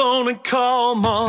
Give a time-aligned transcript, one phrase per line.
[0.00, 1.28] phone and call mom.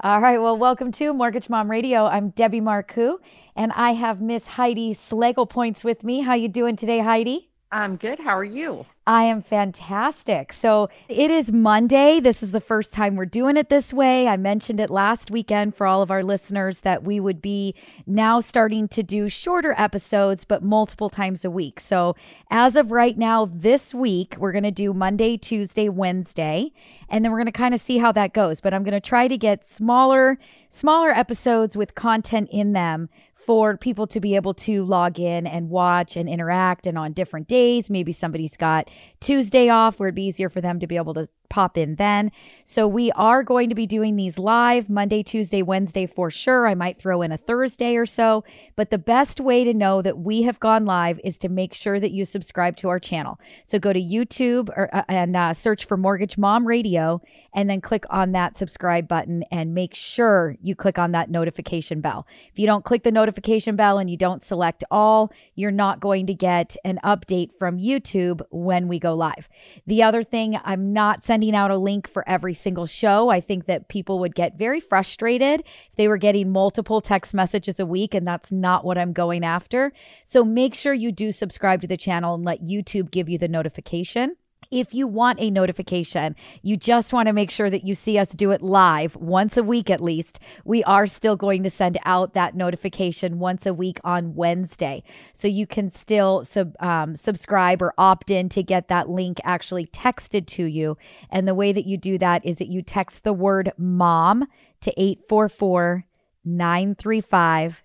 [0.00, 0.38] All right.
[0.40, 2.04] Well, welcome to Mortgage Mom Radio.
[2.04, 3.18] I'm Debbie Marcoux,
[3.56, 6.20] and I have Miss Heidi Slagle Points with me.
[6.20, 7.50] How you doing today, Heidi?
[7.72, 8.20] I'm good.
[8.20, 8.86] How are you?
[9.08, 10.52] I am fantastic.
[10.52, 12.20] So it is Monday.
[12.20, 14.28] This is the first time we're doing it this way.
[14.28, 17.74] I mentioned it last weekend for all of our listeners that we would be
[18.06, 21.80] now starting to do shorter episodes, but multiple times a week.
[21.80, 22.16] So
[22.50, 26.70] as of right now, this week, we're going to do Monday, Tuesday, Wednesday,
[27.08, 28.60] and then we're going to kind of see how that goes.
[28.60, 30.38] But I'm going to try to get smaller,
[30.68, 33.08] smaller episodes with content in them
[33.48, 37.48] for people to be able to log in and watch and interact and on different
[37.48, 37.88] days.
[37.88, 41.26] Maybe somebody's got Tuesday off where it'd be easier for them to be able to
[41.48, 42.30] pop in then.
[42.64, 46.66] So we are going to be doing these live Monday, Tuesday, Wednesday for sure.
[46.66, 48.44] I might throw in a Thursday or so,
[48.76, 52.00] but the best way to know that we have gone live is to make sure
[52.00, 53.40] that you subscribe to our channel.
[53.64, 57.20] So go to YouTube or, uh, and uh, search for Mortgage Mom Radio
[57.54, 62.00] and then click on that subscribe button and make sure you click on that notification
[62.00, 62.26] bell.
[62.52, 66.26] If you don't click the notification bell and you don't select all, you're not going
[66.26, 69.48] to get an update from YouTube when we go live.
[69.86, 73.28] The other thing, I'm not sending sending out a link for every single show.
[73.28, 77.78] I think that people would get very frustrated if they were getting multiple text messages
[77.78, 79.92] a week, and that's not what I'm going after.
[80.24, 83.46] So make sure you do subscribe to the channel and let YouTube give you the
[83.46, 84.34] notification
[84.70, 88.28] if you want a notification, you just want to make sure that you see us
[88.28, 90.38] do it live once a week at least.
[90.64, 95.02] We are still going to send out that notification once a week on Wednesday.
[95.32, 99.86] So you can still sub, um, subscribe or opt in to get that link actually
[99.86, 100.98] texted to you.
[101.30, 104.46] And the way that you do that is that you text the word mom
[104.80, 106.04] to 844
[106.44, 107.82] 935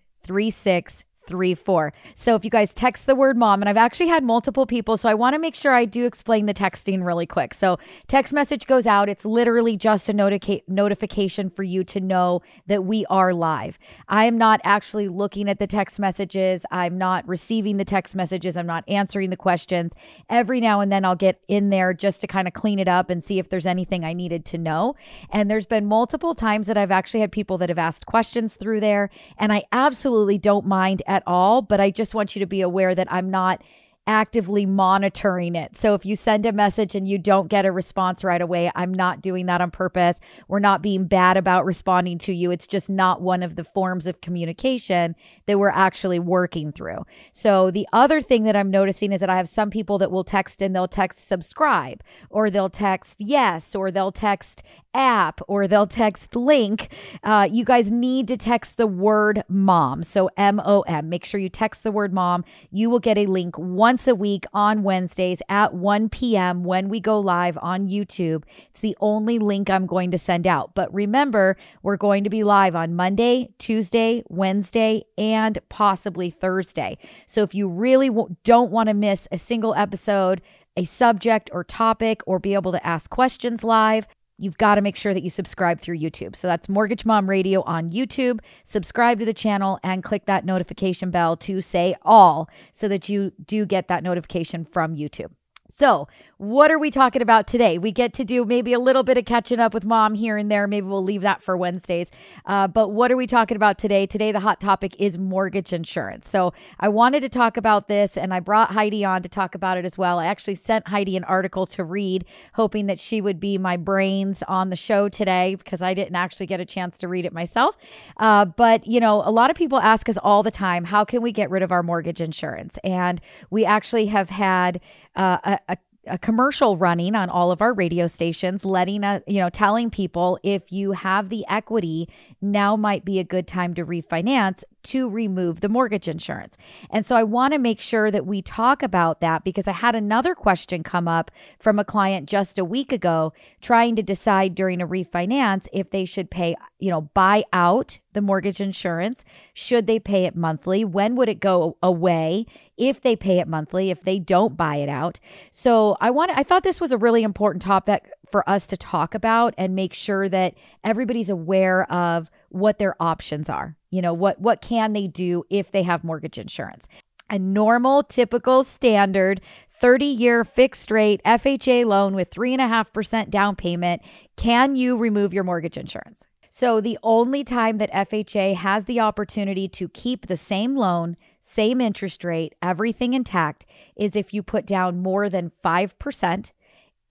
[1.25, 1.93] three, four.
[2.15, 5.09] So if you guys text the word mom, and I've actually had multiple people, so
[5.09, 7.53] I want to make sure I do explain the texting really quick.
[7.53, 7.77] So
[8.07, 9.09] text message goes out.
[9.09, 13.77] It's literally just a notica- notification for you to know that we are live.
[14.07, 16.65] I am not actually looking at the text messages.
[16.71, 18.57] I'm not receiving the text messages.
[18.57, 19.93] I'm not answering the questions.
[20.29, 23.09] Every now and then I'll get in there just to kind of clean it up
[23.09, 24.95] and see if there's anything I needed to know.
[25.29, 28.79] And there's been multiple times that I've actually had people that have asked questions through
[28.79, 32.61] there, and I absolutely don't mind at all, but I just want you to be
[32.61, 33.61] aware that I'm not
[34.05, 35.77] actively monitoring it.
[35.79, 38.93] So if you send a message and you don't get a response right away, I'm
[38.93, 40.19] not doing that on purpose.
[40.47, 42.51] We're not being bad about responding to you.
[42.51, 45.15] It's just not one of the forms of communication
[45.45, 47.05] that we're actually working through.
[47.31, 50.25] So the other thing that I'm noticing is that I have some people that will
[50.25, 54.63] text and they'll text subscribe or they'll text yes or they'll text
[54.93, 56.93] app or they'll text link.
[57.23, 60.03] Uh, you guys need to text the word mom.
[60.03, 61.09] So M O M.
[61.09, 62.43] Make sure you text the word mom.
[62.71, 66.63] You will get a link once a week on Wednesdays at 1 p.m.
[66.63, 68.43] when we go live on YouTube.
[68.69, 70.75] It's the only link I'm going to send out.
[70.75, 76.97] But remember, we're going to be live on Monday, Tuesday, Wednesday, and possibly Thursday.
[77.25, 80.41] So if you really w- don't want to miss a single episode,
[80.75, 84.07] a subject or topic, or be able to ask questions live,
[84.37, 86.35] you've got to make sure that you subscribe through YouTube.
[86.35, 88.39] So that's Mortgage Mom Radio on YouTube.
[88.63, 93.31] Subscribe to the channel and click that notification bell to say all so that you
[93.45, 95.31] do get that notification from YouTube.
[95.75, 96.07] So,
[96.37, 97.79] what are we talking about today?
[97.79, 100.51] We get to do maybe a little bit of catching up with mom here and
[100.51, 100.67] there.
[100.67, 102.11] Maybe we'll leave that for Wednesdays.
[102.45, 104.05] Uh, but what are we talking about today?
[104.05, 106.29] Today, the hot topic is mortgage insurance.
[106.29, 109.79] So, I wanted to talk about this and I brought Heidi on to talk about
[109.79, 110.19] it as well.
[110.19, 114.43] I actually sent Heidi an article to read, hoping that she would be my brains
[114.47, 117.77] on the show today because I didn't actually get a chance to read it myself.
[118.17, 121.23] Uh, but, you know, a lot of people ask us all the time, how can
[121.23, 122.77] we get rid of our mortgage insurance?
[122.83, 123.19] And
[123.49, 124.79] we actually have had
[125.15, 129.39] uh, a, a a commercial running on all of our radio stations letting us you
[129.39, 132.09] know telling people if you have the equity
[132.41, 136.57] now might be a good time to refinance to remove the mortgage insurance.
[136.89, 139.95] And so I want to make sure that we talk about that because I had
[139.95, 144.81] another question come up from a client just a week ago trying to decide during
[144.81, 149.25] a refinance if they should pay, you know, buy out the mortgage insurance.
[149.53, 150.85] Should they pay it monthly?
[150.85, 152.45] When would it go away
[152.77, 155.19] if they pay it monthly, if they don't buy it out?
[155.51, 159.13] So I want I thought this was a really important topic for us to talk
[159.13, 163.75] about and make sure that everybody's aware of what their options are.
[163.89, 166.87] You know, what what can they do if they have mortgage insurance?
[167.29, 169.41] A normal, typical, standard
[169.79, 174.01] 30 year fixed rate FHA loan with 3.5% down payment.
[174.37, 176.25] Can you remove your mortgage insurance?
[176.49, 181.81] So, the only time that FHA has the opportunity to keep the same loan, same
[181.81, 183.65] interest rate, everything intact,
[183.95, 186.51] is if you put down more than 5%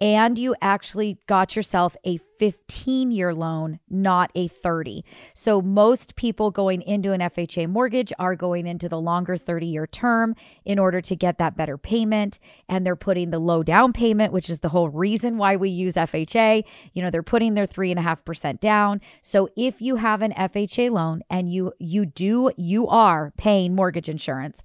[0.02, 5.04] and you actually got yourself a 15 year loan, not a 30.
[5.32, 9.86] So most people going into an FHA mortgage are going into the longer 30 year
[9.86, 10.34] term
[10.64, 12.40] in order to get that better payment.
[12.68, 15.94] And they're putting the low down payment, which is the whole reason why we use
[15.94, 16.64] FHA.
[16.94, 19.00] You know, they're putting their three and a half percent down.
[19.22, 24.08] So if you have an FHA loan and you you do you are paying mortgage
[24.08, 24.64] insurance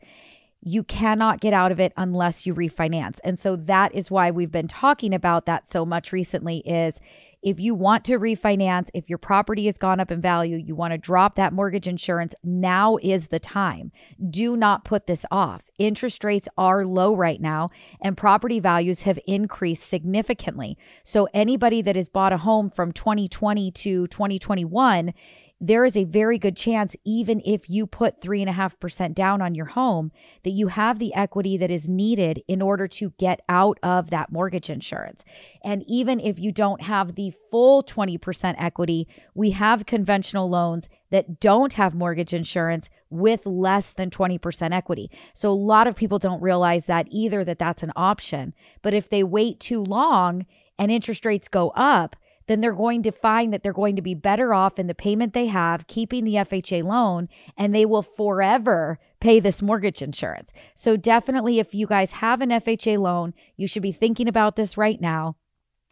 [0.62, 3.20] you cannot get out of it unless you refinance.
[3.24, 7.00] And so that is why we've been talking about that so much recently is
[7.44, 10.92] if you want to refinance, if your property has gone up in value, you want
[10.92, 13.92] to drop that mortgage insurance, now is the time.
[14.30, 15.70] Do not put this off.
[15.78, 17.70] Interest rates are low right now
[18.02, 20.78] and property values have increased significantly.
[21.04, 25.14] So anybody that has bought a home from 2020 to 2021
[25.60, 30.12] there is a very good chance, even if you put 3.5% down on your home,
[30.44, 34.32] that you have the equity that is needed in order to get out of that
[34.32, 35.26] mortgage insurance.
[35.64, 41.40] And even if you don't have the full 20% equity, we have conventional loans that
[41.40, 45.10] don't have mortgage insurance with less than 20% equity.
[45.34, 48.54] So a lot of people don't realize that either, that that's an option.
[48.84, 50.46] But if they wait too long
[50.78, 52.16] and interest rates go up,
[52.48, 55.34] then they're going to find that they're going to be better off in the payment
[55.34, 60.52] they have, keeping the FHA loan, and they will forever pay this mortgage insurance.
[60.76, 64.78] So, definitely, if you guys have an FHA loan, you should be thinking about this
[64.78, 65.36] right now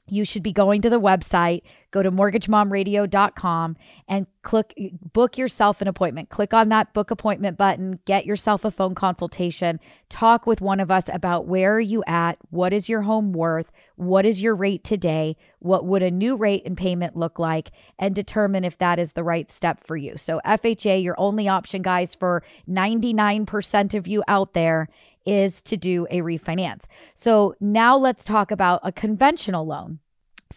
[0.07, 1.63] you should be going to the website,
[1.96, 3.78] go to mortgagemomradio.com
[4.10, 4.74] and click
[5.14, 6.28] book yourself an appointment.
[6.28, 10.92] Click on that book appointment button, get yourself a phone consultation, talk with one of
[10.92, 14.84] us about where are you at, what is your home worth, what is your rate
[14.84, 19.14] today, what would a new rate and payment look like and determine if that is
[19.14, 20.18] the right step for you.
[20.18, 24.90] So FHA your only option guys for 99% of you out there
[25.26, 26.88] is to do a refinance.
[27.14, 30.00] So now let's talk about a conventional loan.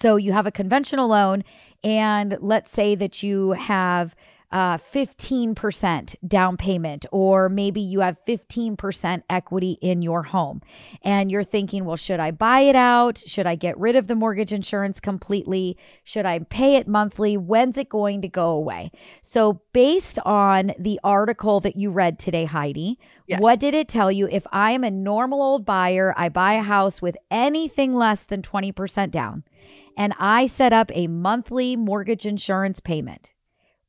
[0.01, 1.43] So you have a conventional loan,
[1.83, 4.15] and let's say that you have
[4.53, 10.63] uh, 15% down payment, or maybe you have 15% equity in your home.
[11.03, 13.19] And you're thinking, well, should I buy it out?
[13.19, 15.77] Should I get rid of the mortgage insurance completely?
[16.05, 17.37] Should I pay it monthly?
[17.37, 18.91] When's it going to go away?
[19.21, 23.41] So, based on the article that you read today, Heidi, yes.
[23.41, 24.29] what did it tell you?
[24.31, 28.43] If I am a normal old buyer, I buy a house with anything less than
[28.43, 29.45] 20% down,
[29.99, 33.35] and I set up a monthly mortgage insurance payment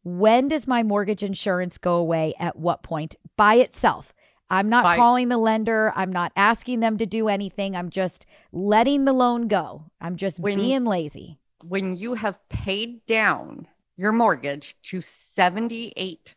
[0.03, 4.13] when does my mortgage insurance go away at what point by itself?
[4.49, 5.93] I'm not calling the lender.
[5.95, 7.75] I'm not asking them to do anything.
[7.75, 9.91] I'm just letting the loan go.
[10.01, 11.37] I'm just when, being lazy.
[11.63, 16.35] When you have paid down your mortgage to 78%,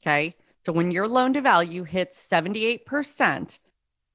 [0.00, 0.36] okay?
[0.64, 3.58] So when your loan to value hits 78%,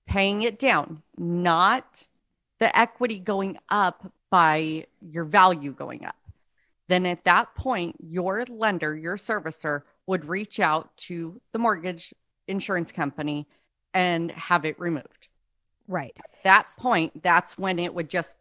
[0.07, 2.07] paying it down, not
[2.61, 6.15] the equity going up by your value going up
[6.91, 12.13] then at that point, your lender, your servicer would reach out to the mortgage
[12.49, 13.47] insurance company
[13.93, 15.29] and have it removed.
[15.87, 16.19] Right.
[16.21, 18.35] At that point, that's when it would just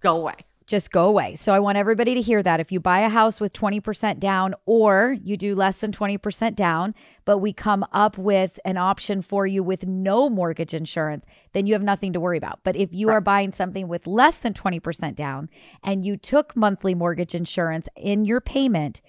[0.00, 0.34] go away
[0.66, 1.34] just go away.
[1.34, 2.60] So I want everybody to hear that.
[2.60, 6.94] If you buy a house with 20% down or you do less than 20% down,
[7.24, 11.74] but we come up with an option for you with no mortgage insurance, then you
[11.74, 12.60] have nothing to worry about.
[12.64, 13.14] But if you right.
[13.14, 15.48] are buying something with less than 20% down
[15.82, 19.02] and you took monthly mortgage insurance in your payment,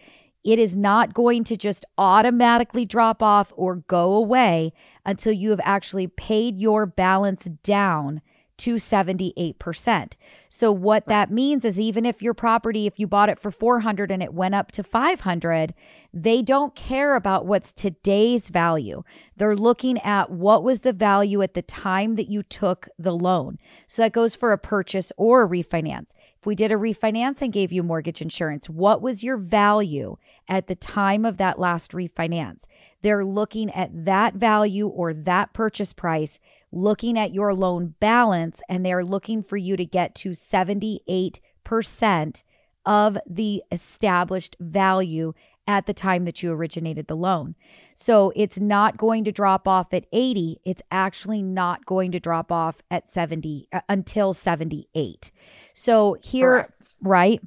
[0.43, 4.73] it is not going to just automatically drop off or go away
[5.05, 8.21] until you have actually paid your balance down
[8.63, 10.13] to 78%.
[10.47, 14.09] So what that means is even if your property if you bought it for 400
[14.09, 15.73] and it went up to 500,
[16.13, 19.03] they don't care about what's today's value.
[19.35, 23.57] They're looking at what was the value at the time that you took the loan.
[23.85, 26.13] So that goes for a purchase or a refinance.
[26.39, 30.15] If we did a refinance and gave you mortgage insurance, what was your value
[30.47, 32.65] at the time of that last refinance?
[33.01, 36.39] They're looking at that value or that purchase price
[36.73, 42.43] looking at your loan balance and they're looking for you to get to 78%
[42.85, 45.33] of the established value
[45.65, 47.55] at the time that you originated the loan.
[47.95, 52.51] So it's not going to drop off at 80, it's actually not going to drop
[52.51, 55.31] off at 70 uh, until 78.
[55.73, 56.95] So here Correct.
[57.01, 57.41] right?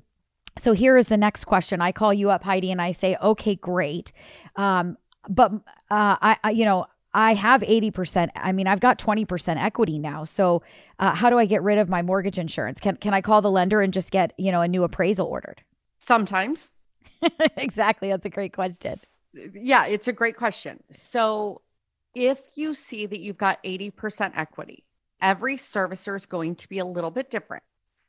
[0.58, 1.82] So here is the next question.
[1.82, 4.12] I call you up Heidi and I say, "Okay, great.
[4.54, 4.96] Um
[5.28, 8.28] but uh I, I you know, I have 80%.
[8.36, 10.24] I mean, I've got 20% equity now.
[10.24, 10.62] So,
[10.98, 12.78] uh, how do I get rid of my mortgage insurance?
[12.78, 15.62] Can can I call the lender and just get, you know, a new appraisal ordered?
[15.98, 16.72] Sometimes.
[17.56, 18.10] exactly.
[18.10, 18.96] That's a great question.
[19.54, 20.82] Yeah, it's a great question.
[20.90, 21.62] So,
[22.14, 24.84] if you see that you've got 80% equity
[25.20, 27.64] every servicer is going to be a little bit different.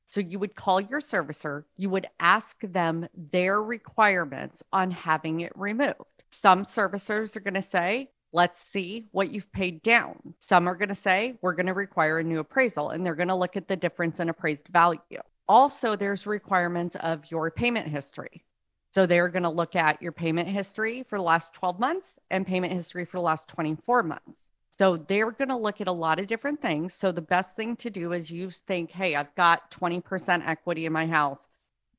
[0.09, 5.51] So you would call your servicer, you would ask them their requirements on having it
[5.55, 5.95] removed.
[6.29, 10.35] Some servicers are going to say, let's see what you've paid down.
[10.39, 13.27] Some are going to say, we're going to require a new appraisal, and they're going
[13.29, 15.21] to look at the difference in appraised value.
[15.47, 18.43] Also, there's requirements of your payment history.
[18.91, 22.47] So they're going to look at your payment history for the last 12 months and
[22.47, 24.49] payment history for the last 24 months.
[24.77, 26.93] So they're going to look at a lot of different things.
[26.93, 30.93] So the best thing to do is you think, hey, I've got 20% equity in
[30.93, 31.49] my house.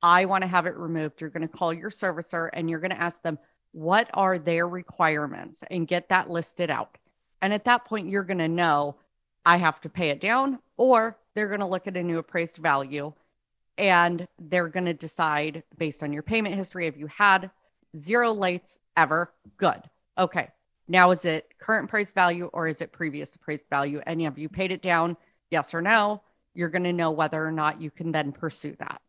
[0.03, 1.21] I want to have it removed.
[1.21, 3.39] You're going to call your servicer and you're going to ask them,
[3.73, 6.99] what are their requirements and get that listed out.
[7.43, 8.97] And at that point, you're going to know
[9.45, 12.59] I have to pay it down or they're going to look at a new appraised
[12.59, 13.13] value
[13.77, 17.51] and they're going to decide based on your payment history if you had
[17.97, 19.81] zero lates ever, good.
[20.19, 20.49] Okay,
[20.89, 24.01] now, is it current price value or is it previous price value?
[24.07, 25.17] And have you paid it down?
[25.51, 26.23] Yes or no?
[26.55, 29.03] You're going to know whether or not you can then pursue that.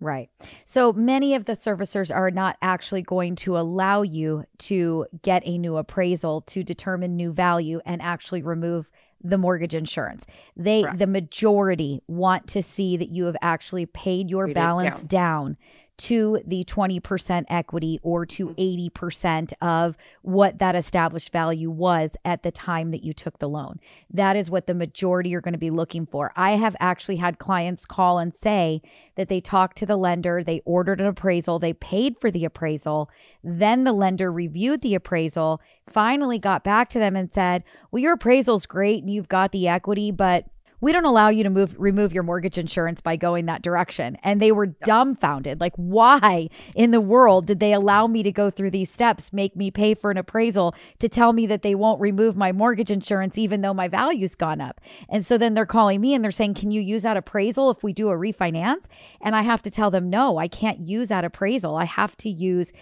[0.00, 0.28] Right.
[0.64, 5.56] So many of the servicers are not actually going to allow you to get a
[5.56, 8.90] new appraisal to determine new value and actually remove
[9.22, 10.26] the mortgage insurance.
[10.56, 10.98] They Correct.
[10.98, 15.06] the majority want to see that you have actually paid your paid balance down.
[15.08, 15.56] down
[15.98, 19.66] to the 20% equity or to 80% mm-hmm.
[19.66, 23.80] of what that established value was at the time that you took the loan.
[24.10, 26.32] That is what the majority are going to be looking for.
[26.36, 28.82] I have actually had clients call and say
[29.16, 33.10] that they talked to the lender, they ordered an appraisal, they paid for the appraisal,
[33.42, 38.14] then the lender reviewed the appraisal, finally got back to them and said, Well, your
[38.14, 40.46] appraisal's great and you've got the equity, but
[40.86, 44.16] we don't allow you to move remove your mortgage insurance by going that direction.
[44.22, 44.76] And they were yes.
[44.84, 45.60] dumbfounded.
[45.60, 49.56] Like why in the world did they allow me to go through these steps make
[49.56, 53.36] me pay for an appraisal to tell me that they won't remove my mortgage insurance
[53.36, 54.80] even though my value's gone up?
[55.08, 57.82] And so then they're calling me and they're saying can you use that appraisal if
[57.82, 58.84] we do a refinance?
[59.20, 61.74] And i have to tell them no i can't use that appraisal.
[61.74, 62.72] I have to use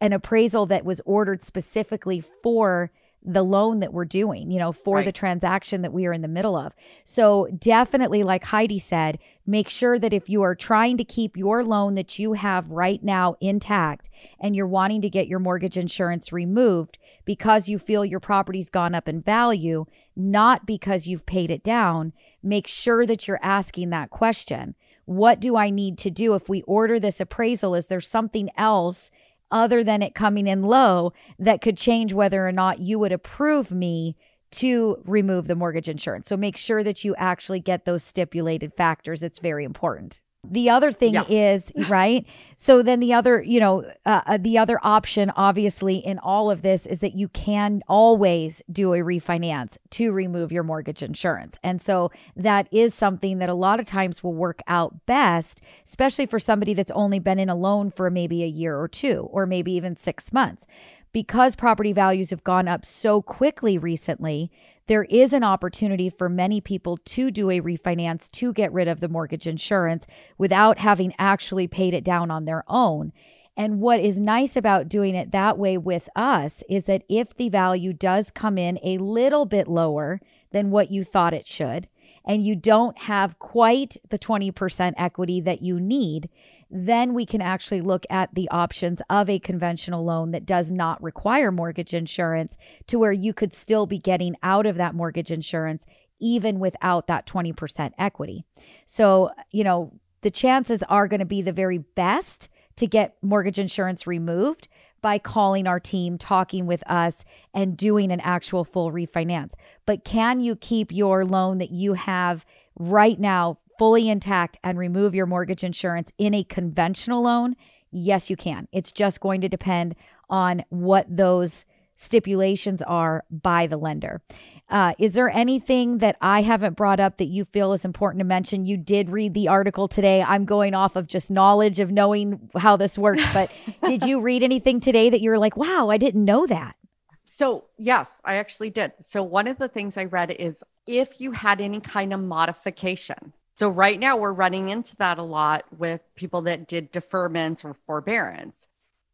[0.00, 2.92] an appraisal that was ordered specifically for
[3.24, 5.04] the loan that we're doing, you know, for right.
[5.04, 6.72] the transaction that we are in the middle of.
[7.04, 11.64] So, definitely, like Heidi said, make sure that if you are trying to keep your
[11.64, 14.08] loan that you have right now intact
[14.40, 18.94] and you're wanting to get your mortgage insurance removed because you feel your property's gone
[18.94, 19.84] up in value,
[20.16, 24.74] not because you've paid it down, make sure that you're asking that question.
[25.04, 27.74] What do I need to do if we order this appraisal?
[27.74, 29.10] Is there something else?
[29.50, 33.70] Other than it coming in low that could change whether or not you would approve
[33.70, 34.16] me
[34.50, 36.28] to remove the mortgage insurance.
[36.28, 39.22] So make sure that you actually get those stipulated factors.
[39.22, 40.20] It's very important.
[40.46, 41.26] The other thing yes.
[41.28, 42.24] is, right?
[42.56, 46.62] So then the other, you know, uh, uh, the other option, obviously, in all of
[46.62, 51.58] this is that you can always do a refinance to remove your mortgage insurance.
[51.62, 56.26] And so that is something that a lot of times will work out best, especially
[56.26, 59.44] for somebody that's only been in a loan for maybe a year or two, or
[59.44, 60.66] maybe even six months.
[61.10, 64.52] Because property values have gone up so quickly recently,
[64.88, 69.00] there is an opportunity for many people to do a refinance to get rid of
[69.00, 73.12] the mortgage insurance without having actually paid it down on their own.
[73.56, 77.48] And what is nice about doing it that way with us is that if the
[77.48, 80.20] value does come in a little bit lower
[80.52, 81.88] than what you thought it should,
[82.24, 86.28] and you don't have quite the 20% equity that you need,
[86.70, 91.02] then we can actually look at the options of a conventional loan that does not
[91.02, 92.56] require mortgage insurance
[92.86, 95.86] to where you could still be getting out of that mortgage insurance
[96.20, 98.44] even without that 20% equity.
[98.86, 103.58] So, you know, the chances are going to be the very best to get mortgage
[103.58, 104.68] insurance removed
[105.00, 109.52] by calling our team, talking with us, and doing an actual full refinance.
[109.86, 112.44] But can you keep your loan that you have
[112.76, 117.56] right now fully intact and remove your mortgage insurance in a conventional loan,
[117.90, 118.68] yes, you can.
[118.72, 119.94] It's just going to depend
[120.28, 121.64] on what those
[121.98, 124.22] stipulations are by the lender.
[124.68, 128.24] Uh, is there anything that I haven't brought up that you feel is important to
[128.24, 128.64] mention?
[128.64, 130.22] You did read the article today.
[130.22, 133.50] I'm going off of just knowledge of knowing how this works, but
[133.84, 136.76] did you read anything today that you were like, wow, I didn't know that?
[137.24, 138.92] So, yes, I actually did.
[139.02, 143.34] So, one of the things I read is if you had any kind of modification,
[143.58, 147.74] so right now we're running into that a lot with people that did deferments or
[147.86, 148.68] forbearance.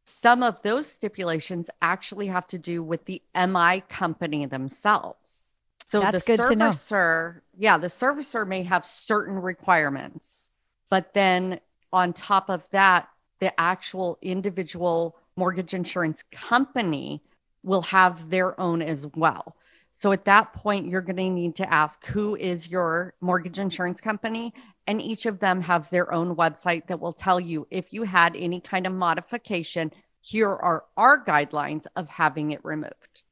[0.04, 5.54] Some of those stipulations actually have to do with the MI company themselves.
[5.86, 10.46] So That's the servicer, yeah, the servicer may have certain requirements,
[10.90, 11.60] but then
[11.90, 13.08] on top of that,
[13.38, 17.22] the actual individual mortgage insurance company
[17.62, 19.56] will have their own as well.
[19.94, 24.00] So at that point, you're going to need to ask who is your mortgage insurance
[24.00, 24.52] company.
[24.86, 28.36] And each of them have their own website that will tell you if you had
[28.36, 33.22] any kind of modification, here are our guidelines of having it removed.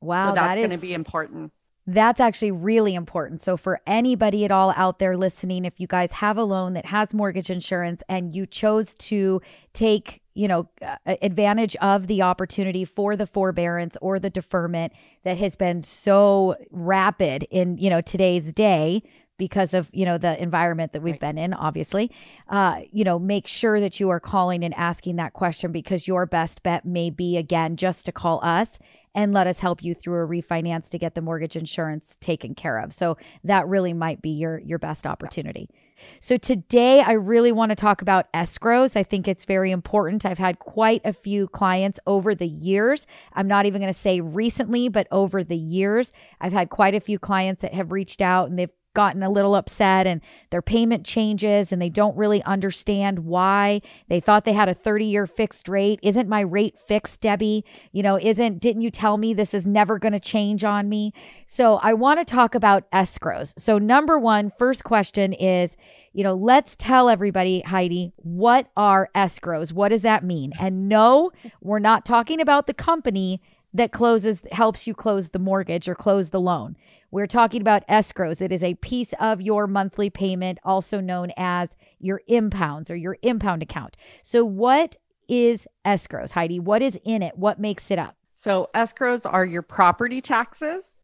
[0.00, 1.52] Wow, so that's that going to be important.
[1.86, 3.40] That's actually really important.
[3.40, 6.86] So, for anybody at all out there listening, if you guys have a loan that
[6.86, 9.40] has mortgage insurance and you chose to
[9.72, 10.68] take, you know,
[11.06, 14.92] advantage of the opportunity for the forbearance or the deferment
[15.24, 19.02] that has been so rapid in, you know, today's day,
[19.38, 21.20] because of you know the environment that we've right.
[21.20, 22.12] been in obviously
[22.48, 26.26] uh you know make sure that you are calling and asking that question because your
[26.26, 28.78] best bet may be again just to call us
[29.14, 32.78] and let us help you through a refinance to get the mortgage insurance taken care
[32.78, 32.92] of.
[32.92, 35.68] So that really might be your your best opportunity.
[36.20, 38.96] So today I really want to talk about escrows.
[38.96, 40.24] I think it's very important.
[40.24, 43.06] I've had quite a few clients over the years.
[43.32, 47.00] I'm not even going to say recently, but over the years, I've had quite a
[47.00, 50.20] few clients that have reached out and they've gotten a little upset and
[50.50, 53.80] their payment changes and they don't really understand why.
[54.08, 55.98] They thought they had a 30 year fixed rate.
[56.02, 57.64] Isn't my rate fixed debbie?
[57.92, 61.12] You know isn't didn't you tell me this is never going to change on me?
[61.46, 63.58] So i want to talk about escrows.
[63.58, 65.76] So number one first question is
[66.12, 69.72] you know let's tell everybody heidi what are escrows?
[69.72, 70.52] What does that mean?
[70.58, 73.40] And no we're not talking about the company
[73.74, 76.76] that closes helps you close the mortgage or close the loan
[77.12, 78.40] we're talking about escrows.
[78.40, 83.18] It is a piece of your monthly payment, also known as your impounds or your
[83.22, 83.96] impound account.
[84.22, 84.96] So, what
[85.28, 86.58] is escrows, Heidi?
[86.58, 87.38] What is in it?
[87.38, 88.16] What makes it up?
[88.34, 90.96] So, escrows are your property taxes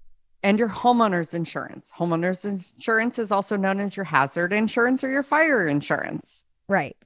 [0.43, 1.93] and your homeowner's insurance.
[1.97, 6.45] Homeowner's insurance is also known as your hazard insurance or your fire insurance.
[6.69, 6.97] Right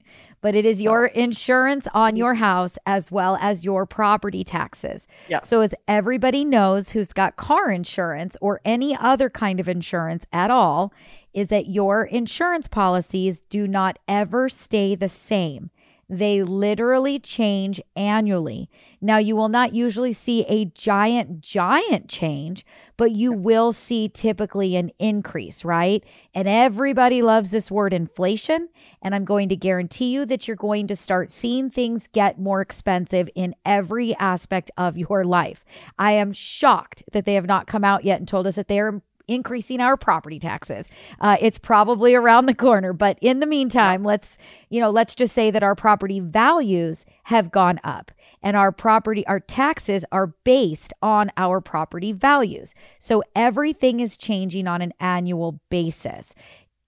[0.42, 2.18] but it is your insurance on mm-hmm.
[2.18, 5.08] your house as well as your property taxes.
[5.28, 5.48] Yes.
[5.48, 10.50] So, as everybody knows who's got car insurance or any other kind of insurance at
[10.50, 10.92] all,
[11.32, 15.70] is that your insurance policies do not ever stay the same.
[16.12, 18.68] They literally change annually.
[19.00, 22.66] Now, you will not usually see a giant, giant change,
[22.98, 26.04] but you will see typically an increase, right?
[26.34, 28.68] And everybody loves this word inflation.
[29.00, 32.60] And I'm going to guarantee you that you're going to start seeing things get more
[32.60, 35.64] expensive in every aspect of your life.
[35.98, 38.80] I am shocked that they have not come out yet and told us that they
[38.80, 40.90] are increasing our property taxes.
[41.20, 45.34] Uh, it's probably around the corner, but in the meantime, let's you know, let's just
[45.34, 48.10] say that our property values have gone up
[48.42, 52.74] and our property our taxes are based on our property values.
[52.98, 56.34] So everything is changing on an annual basis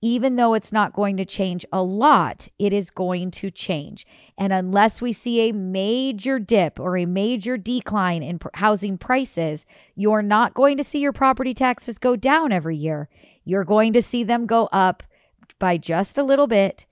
[0.05, 4.07] even though it's not going to change a lot, it is going to change.
[4.37, 9.65] And unless we see a major dip or a major decline in housing prices,
[9.97, 13.09] you're not going to see your property taxes go down every year.
[13.47, 15.05] You're going to see them go up
[15.59, 16.85] by just a little bit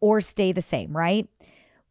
[0.00, 1.28] or stay the same, right?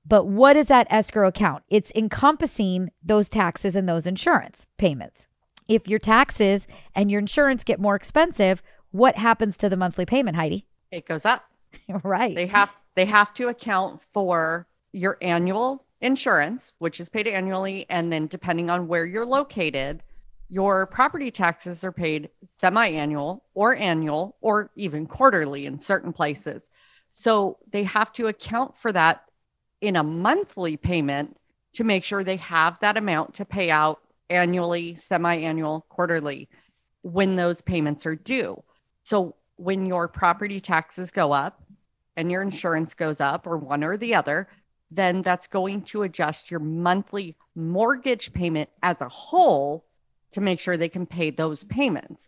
[0.08, 1.66] But what is that escrow account?
[1.70, 5.28] It's encompassing those taxes and those insurance payments.
[5.68, 10.36] If your taxes and your insurance get more expensive, what happens to the monthly payment,
[10.36, 10.66] Heidi?
[10.92, 11.46] It goes up.
[12.04, 12.36] right.
[12.36, 18.12] They have they have to account for your annual insurance, which is paid annually, and
[18.12, 20.04] then depending on where you're located,
[20.50, 26.70] your property taxes are paid semi-annual or annual or even quarterly in certain places.
[27.12, 29.24] So they have to account for that
[29.80, 31.38] in a monthly payment
[31.74, 36.50] to make sure they have that amount to pay out annually, semi-annual, quarterly
[37.02, 38.62] when those payments are due.
[39.04, 41.64] So when your property taxes go up
[42.16, 44.48] and your insurance goes up, or one or the other,
[44.90, 49.86] then that's going to adjust your monthly mortgage payment as a whole
[50.32, 52.28] to make sure they can pay those payments.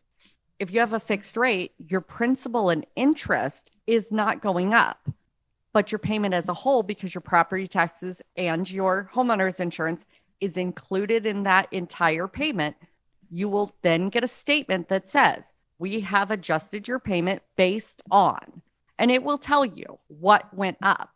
[0.60, 5.10] If you have a fixed rate, your principal and interest is not going up,
[5.74, 10.06] but your payment as a whole, because your property taxes and your homeowner's insurance
[10.40, 12.76] is included in that entire payment,
[13.30, 15.54] you will then get a statement that says,
[15.84, 18.62] we have adjusted your payment based on,
[18.98, 21.10] and it will tell you what went up.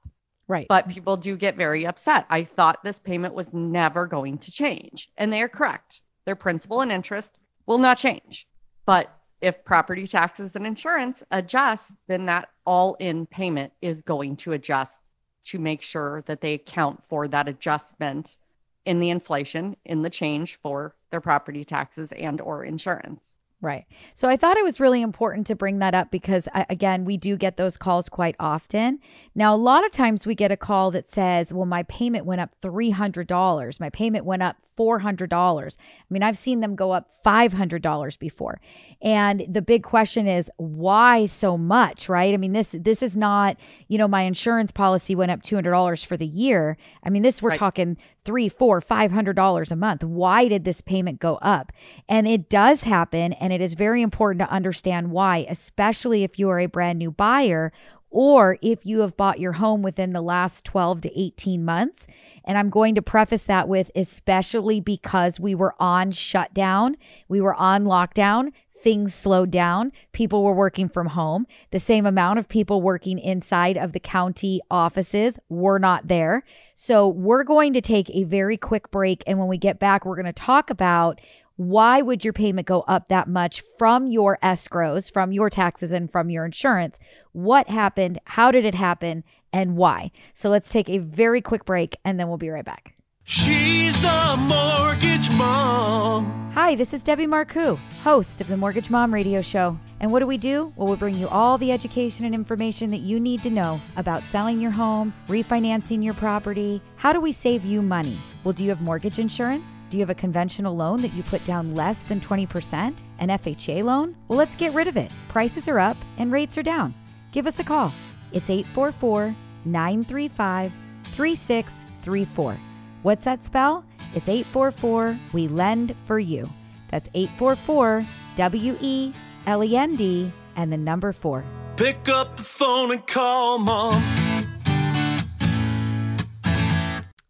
[0.50, 0.68] Right.
[0.68, 2.26] But people do get very upset.
[2.30, 5.10] I thought this payment was never going to change.
[5.16, 6.02] And they are correct.
[6.26, 7.32] Their principal and interest
[7.66, 8.46] will not change.
[8.86, 14.52] But if property taxes and insurance adjust, then that all in payment is going to
[14.52, 15.02] adjust
[15.46, 18.38] to make sure that they account for that adjustment
[18.84, 23.38] in the inflation in the change for their property taxes and or insurance.
[23.60, 23.86] Right.
[24.14, 27.36] So I thought it was really important to bring that up because, again, we do
[27.36, 29.00] get those calls quite often.
[29.34, 32.40] Now, a lot of times we get a call that says, well, my payment went
[32.40, 33.80] up $300.
[33.80, 35.78] My payment went up $400.
[35.78, 38.62] I mean, I've seen them go up $500 before.
[39.02, 42.34] And the big question is why so much, right?
[42.34, 46.16] I mean, this this is not, you know, my insurance policy went up $200 for
[46.16, 46.78] the year.
[47.04, 47.60] I mean, this we're right.
[47.60, 50.04] talking three, four, five hundred dollars a month.
[50.04, 51.72] Why did this payment go up?
[52.08, 56.50] And it does happen, and it is very important to understand why, especially if you
[56.50, 57.72] are a brand new buyer
[58.10, 62.08] or if you have bought your home within the last 12 to 18 months.
[62.46, 67.56] And I'm going to preface that with especially because we were on shutdown, we were
[67.56, 68.52] on lockdown.
[68.80, 69.92] Things slowed down.
[70.12, 71.48] People were working from home.
[71.72, 76.44] The same amount of people working inside of the county offices were not there.
[76.76, 79.24] So, we're going to take a very quick break.
[79.26, 81.20] And when we get back, we're going to talk about
[81.58, 86.10] why would your payment go up that much from your escrows, from your taxes, and
[86.12, 87.00] from your insurance?
[87.34, 88.20] What happened?
[88.26, 89.24] How did it happen?
[89.52, 90.12] And why?
[90.34, 92.94] So let's take a very quick break and then we'll be right back.
[93.24, 95.07] She's the mortgage
[95.38, 96.52] mom.
[96.54, 99.78] Hi, this is Debbie Marcoux, host of the Mortgage Mom Radio Show.
[100.00, 100.74] And what do we do?
[100.76, 104.24] Well, we bring you all the education and information that you need to know about
[104.24, 106.82] selling your home, refinancing your property.
[106.96, 108.18] How do we save you money?
[108.44, 109.76] Well, do you have mortgage insurance?
[109.90, 113.04] Do you have a conventional loan that you put down less than 20%?
[113.20, 114.16] An FHA loan?
[114.28, 115.12] Well, let's get rid of it.
[115.30, 116.94] Prices are up and rates are down.
[117.32, 117.94] Give us a call.
[118.34, 120.72] It's 844 935
[121.04, 122.58] 3634.
[123.04, 123.86] What's that spell?
[124.16, 126.50] It's 844 We Lend for You.
[126.90, 128.06] That's 844
[128.38, 129.12] W E
[129.46, 131.44] L E N D and the number 4.
[131.76, 134.02] Pick up the phone and call mom.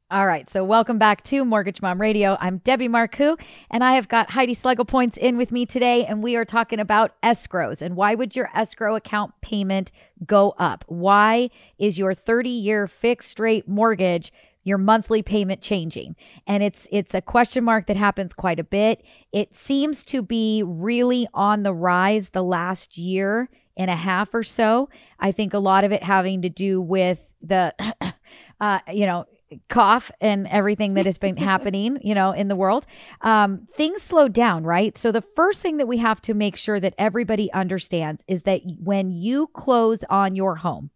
[0.10, 2.38] All right, so welcome back to Mortgage Mom Radio.
[2.40, 3.38] I'm Debbie Marcoux,
[3.70, 7.22] and I have got Heidi Schlegelpoints in with me today, and we are talking about
[7.22, 9.92] escrows and why would your escrow account payment
[10.26, 10.86] go up?
[10.88, 14.32] Why is your 30 year fixed rate mortgage
[14.68, 16.16] your monthly payment changing.
[16.46, 19.04] And it's it's a question mark that happens quite a bit.
[19.32, 24.44] It seems to be really on the rise the last year and a half or
[24.44, 24.90] so.
[25.20, 27.74] I think a lot of it having to do with the
[28.60, 29.26] uh, you know
[29.70, 32.86] cough and everything that has been happening, you know, in the world,
[33.22, 34.98] um, things slow down, right?
[34.98, 38.62] So the first thing that we have to make sure that everybody understands is that
[38.84, 40.90] when you close on your home,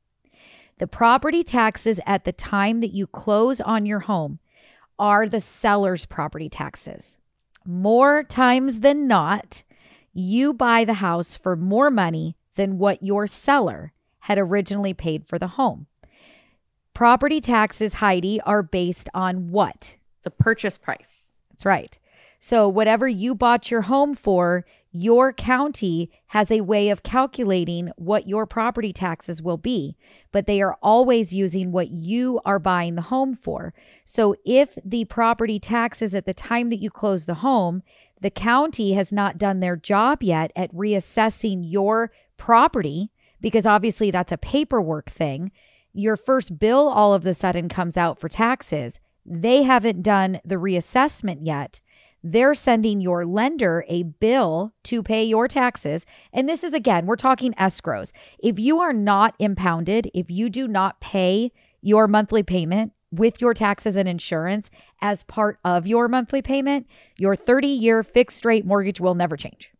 [0.81, 4.39] the property taxes at the time that you close on your home
[4.97, 7.19] are the seller's property taxes.
[7.63, 9.63] More times than not,
[10.11, 15.37] you buy the house for more money than what your seller had originally paid for
[15.37, 15.85] the home.
[16.95, 19.97] Property taxes, Heidi, are based on what?
[20.23, 21.29] The purchase price.
[21.51, 21.99] That's right.
[22.39, 28.27] So, whatever you bought your home for, your county has a way of calculating what
[28.27, 29.95] your property taxes will be,
[30.31, 33.73] but they are always using what you are buying the home for.
[34.03, 37.83] So, if the property taxes at the time that you close the home,
[38.19, 44.31] the county has not done their job yet at reassessing your property, because obviously that's
[44.31, 45.51] a paperwork thing
[45.93, 48.99] your first bill all of a sudden comes out for taxes.
[49.25, 51.81] They haven't done the reassessment yet.
[52.23, 56.05] They're sending your lender a bill to pay your taxes.
[56.31, 58.11] And this is again, we're talking escrows.
[58.39, 63.53] If you are not impounded, if you do not pay your monthly payment with your
[63.53, 64.69] taxes and insurance
[65.01, 69.71] as part of your monthly payment, your 30 year fixed rate mortgage will never change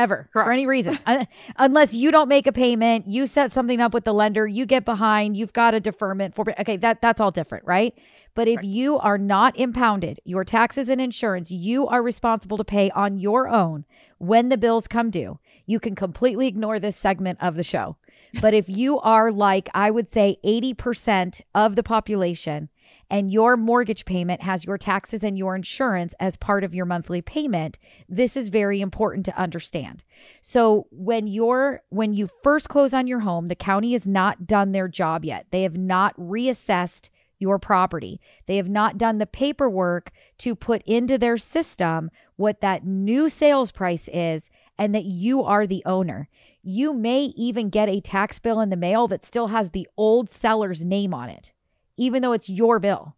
[0.00, 0.46] ever Correct.
[0.46, 0.98] for any reason
[1.56, 4.84] unless you don't make a payment you set something up with the lender you get
[4.84, 7.94] behind you've got a deferment for okay that that's all different right
[8.34, 8.64] but if right.
[8.64, 13.48] you are not impounded your taxes and insurance you are responsible to pay on your
[13.48, 13.84] own
[14.18, 17.96] when the bills come due you can completely ignore this segment of the show
[18.40, 22.68] but if you are like i would say 80% of the population
[23.10, 27.20] and your mortgage payment has your taxes and your insurance as part of your monthly
[27.20, 30.04] payment, this is very important to understand.
[30.40, 34.72] So when you're when you first close on your home, the county has not done
[34.72, 35.46] their job yet.
[35.50, 38.20] They have not reassessed your property.
[38.46, 43.72] They have not done the paperwork to put into their system what that new sales
[43.72, 46.28] price is and that you are the owner.
[46.62, 50.30] You may even get a tax bill in the mail that still has the old
[50.30, 51.52] seller's name on it
[52.00, 53.14] even though it's your bill.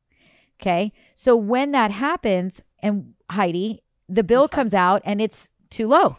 [0.61, 0.93] Okay.
[1.15, 6.19] So when that happens, and Heidi, the bill comes out and it's too low.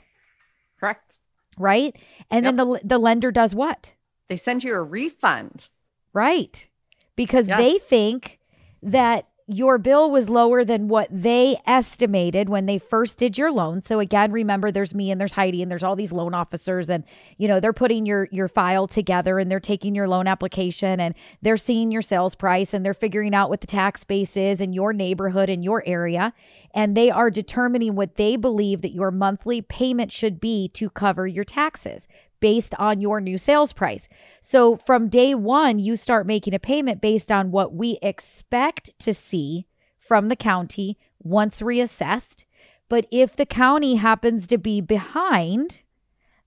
[0.80, 1.19] Correct.
[1.58, 1.95] Right.
[2.32, 2.56] And yep.
[2.56, 3.93] then the, the lender does what?
[4.30, 5.69] They send you a refund.
[6.13, 6.67] Right.
[7.15, 7.58] Because yes.
[7.58, 8.39] they think
[8.82, 13.82] that your bill was lower than what they estimated when they first did your loan.
[13.82, 17.03] So again, remember there's me and there's Heidi and there's all these loan officers and
[17.38, 21.13] you know, they're putting your your file together and they're taking your loan application and
[21.41, 24.71] they're seeing your sales price and they're figuring out what the tax base is in
[24.71, 26.34] your neighborhood in your area
[26.73, 31.27] and they are determining what they believe that your monthly payment should be to cover
[31.27, 32.08] your taxes
[32.43, 34.10] based on your new sales price.
[34.41, 39.13] So from day one, you start making a payment based on what we expect to
[39.13, 39.65] see
[39.97, 42.43] from the county once reassessed.
[42.89, 45.79] But if the county happens to be behind,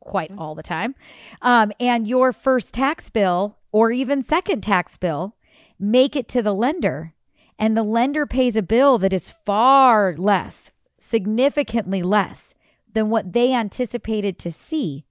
[0.00, 0.94] quite all the time,
[1.40, 5.34] um, and your first tax bill or even second tax bill
[5.78, 7.14] make it to the lender,
[7.58, 12.54] and the lender pays a bill that is far less, significantly less
[12.92, 15.04] than what they anticipated to see,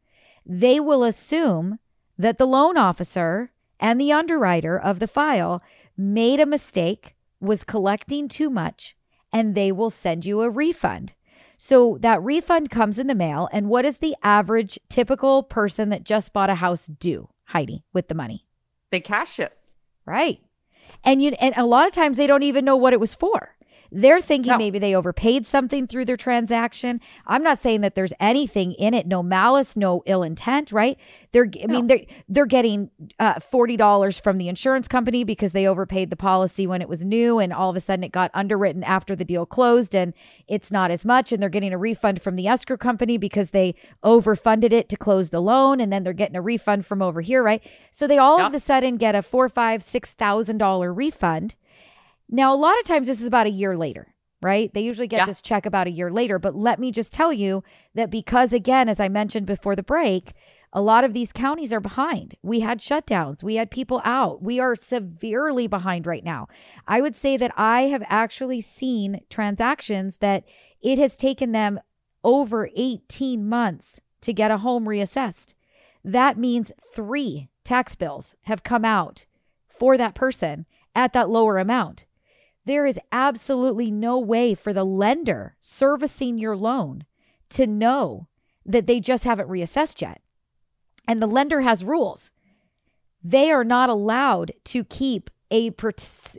[0.45, 1.79] they will assume
[2.17, 5.61] that the loan officer and the underwriter of the file
[5.97, 8.95] made a mistake, was collecting too much,
[9.31, 11.13] and they will send you a refund.
[11.57, 13.49] So that refund comes in the mail.
[13.51, 18.07] And what does the average typical person that just bought a house do, Heidi, with
[18.07, 18.45] the money?
[18.91, 19.57] They cash it.
[20.05, 20.39] Right.
[21.03, 23.55] And you and a lot of times they don't even know what it was for.
[23.91, 24.57] They're thinking no.
[24.57, 27.01] maybe they overpaid something through their transaction.
[27.25, 30.97] I'm not saying that there's anything in it, no malice, no ill intent, right?
[31.31, 31.73] They're, I no.
[31.73, 36.15] mean, they're they're getting uh, forty dollars from the insurance company because they overpaid the
[36.15, 39.25] policy when it was new, and all of a sudden it got underwritten after the
[39.25, 40.13] deal closed, and
[40.47, 43.75] it's not as much, and they're getting a refund from the escrow company because they
[44.03, 47.43] overfunded it to close the loan, and then they're getting a refund from over here,
[47.43, 47.63] right?
[47.91, 51.55] So they all of a sudden get a four, five, six thousand dollar refund
[52.29, 54.71] now, a lot of times this is about a year later, right?
[54.73, 55.25] They usually get yeah.
[55.25, 56.37] this check about a year later.
[56.37, 57.63] But let me just tell you
[57.95, 60.33] that because, again, as I mentioned before the break,
[60.71, 62.35] a lot of these counties are behind.
[62.43, 64.43] We had shutdowns, we had people out.
[64.43, 66.47] We are severely behind right now.
[66.87, 70.43] I would say that I have actually seen transactions that
[70.81, 71.79] it has taken them
[72.23, 75.55] over 18 months to get a home reassessed.
[76.03, 79.25] That means three tax bills have come out
[79.67, 82.05] for that person at that lower amount.
[82.69, 87.03] There is absolutely no way for the lender servicing your loan
[87.49, 88.27] to know
[88.63, 90.21] that they just haven't reassessed yet.
[91.07, 92.29] And the lender has rules.
[93.23, 95.93] They are not allowed to keep a, per-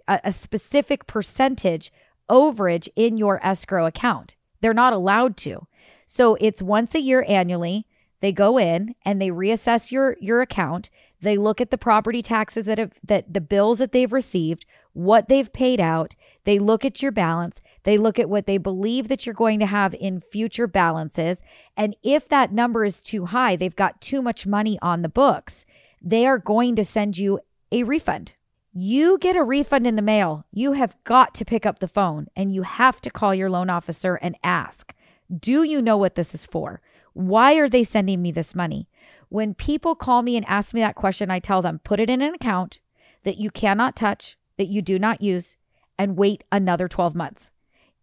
[0.07, 1.93] a specific percentage
[2.31, 4.37] overage in your escrow account.
[4.61, 5.67] They're not allowed to.
[6.07, 7.89] So it's once a year annually.
[8.21, 10.91] They go in and they reassess your your account.
[11.21, 15.29] They look at the property taxes that have that the bills that they've received, what
[15.29, 16.15] they've paid out.
[16.45, 17.61] They look at your balance.
[17.85, 21.43] They look at what they believe that you're going to have in future balances.
[21.77, 25.67] And if that number is too high, they've got too much money on the books,
[26.03, 28.35] they are going to send you a refund.
[28.73, 30.47] You get a refund in the mail.
[30.53, 33.69] You have got to pick up the phone and you have to call your loan
[33.69, 34.95] officer and ask,
[35.37, 36.81] Do you know what this is for?
[37.13, 38.89] Why are they sending me this money?
[39.29, 42.23] When people call me and ask me that question, I tell them, put it in
[42.23, 42.79] an account
[43.25, 45.57] that you cannot touch, that you do not use,
[45.99, 47.51] and wait another 12 months.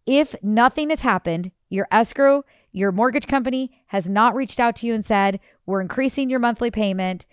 [0.06, 4.92] If nothing has happened, your escrow, your mortgage company has not reached out to you
[4.92, 7.26] and said, we're increasing your monthly payment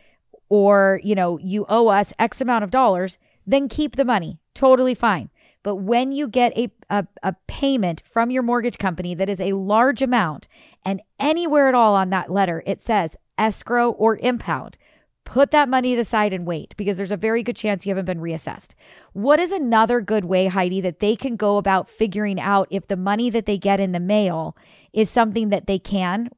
[0.48, 4.38] or, you know, you owe us X amount of dollars, then keep the money.
[4.54, 5.32] Totally fine.
[5.64, 9.54] But when you get a, a, a, payment from your mortgage company that is a
[9.54, 10.48] large amount,
[10.86, 14.78] and anywhere at all on that letter it says escrow or impound,
[15.26, 17.90] put that money to the side and wait because there's a very good chance you
[17.90, 18.70] haven't been reassessed.
[19.12, 22.96] What is another good way, Heidi, that they can go about figuring out if the
[22.96, 24.56] money that they get in the mail
[24.94, 26.30] is something that they can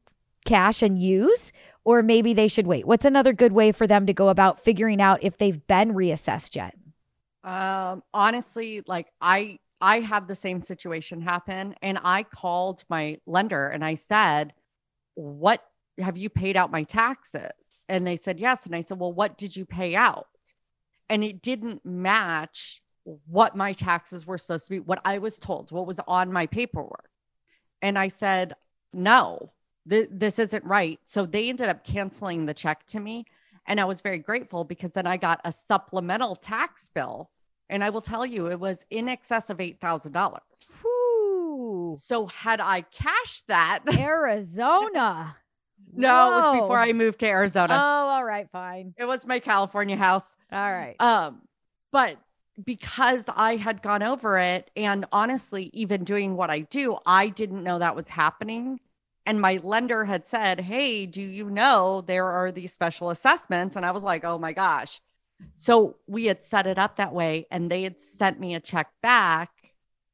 [0.45, 1.51] cash and use?
[1.83, 2.85] Or maybe they should wait.
[2.87, 6.55] What's another good way for them to go about figuring out if they've been reassessed
[6.55, 6.75] yet?
[7.43, 13.69] Um, honestly, like I I had the same situation happen and I called my lender
[13.69, 14.53] and I said,
[15.13, 15.63] "What
[15.99, 19.37] have you paid out my taxes?" And they said, "Yes." And I said, "Well, what
[19.37, 20.27] did you pay out?"
[21.09, 22.81] And it didn't match
[23.25, 26.45] what my taxes were supposed to be, what I was told, what was on my
[26.45, 27.09] paperwork.
[27.81, 28.55] And I said,
[28.93, 29.53] "No.
[29.89, 33.25] Th- this isn't right." So they ended up canceling the check to me.
[33.65, 37.29] And I was very grateful because then I got a supplemental tax bill
[37.69, 40.39] and I will tell you, it was in excess of $8,000.
[41.99, 45.35] So had I cashed that, Arizona.
[45.93, 46.27] No, Whoa.
[46.27, 47.73] it was before I moved to Arizona.
[47.73, 48.93] Oh, all right, fine.
[48.97, 50.35] It was my California house.
[50.51, 50.95] All right.
[50.99, 51.41] Um,
[51.91, 52.17] but
[52.63, 57.63] because I had gone over it and honestly, even doing what I do, I didn't
[57.63, 58.79] know that was happening.
[59.25, 63.75] And my lender had said, Hey, do you know there are these special assessments?
[63.75, 65.01] And I was like, Oh my gosh.
[65.55, 68.91] So we had set it up that way and they had sent me a check
[69.03, 69.51] back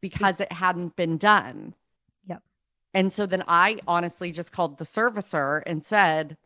[0.02, 1.76] because it hadn't been done.
[2.94, 6.38] And so then I honestly just called the servicer and said,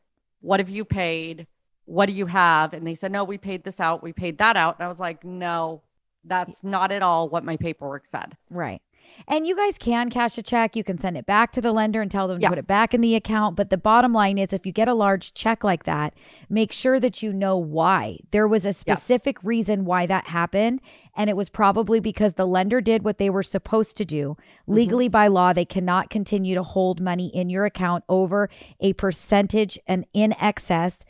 [0.41, 1.47] What have you paid?
[1.85, 2.73] What do you have?
[2.73, 4.03] And they said, No, we paid this out.
[4.03, 4.77] We paid that out.
[4.77, 5.81] And I was like, No,
[6.23, 8.37] that's not at all what my paperwork said.
[8.49, 8.81] Right.
[9.27, 10.75] And you guys can cash a check.
[10.75, 12.49] You can send it back to the lender and tell them Yeah.
[12.49, 13.55] to put it back in the account.
[13.55, 16.13] But the bottom line is if you get a large check like that,
[16.49, 18.19] make sure that you know why.
[18.31, 20.81] There was a specific reason why that happened.
[21.15, 24.37] And it was probably because the lender did what they were supposed to do.
[24.63, 24.73] Mm-hmm.
[24.73, 29.79] Legally, by law, they cannot continue to hold money in your account over a percentage
[29.87, 31.03] and in excess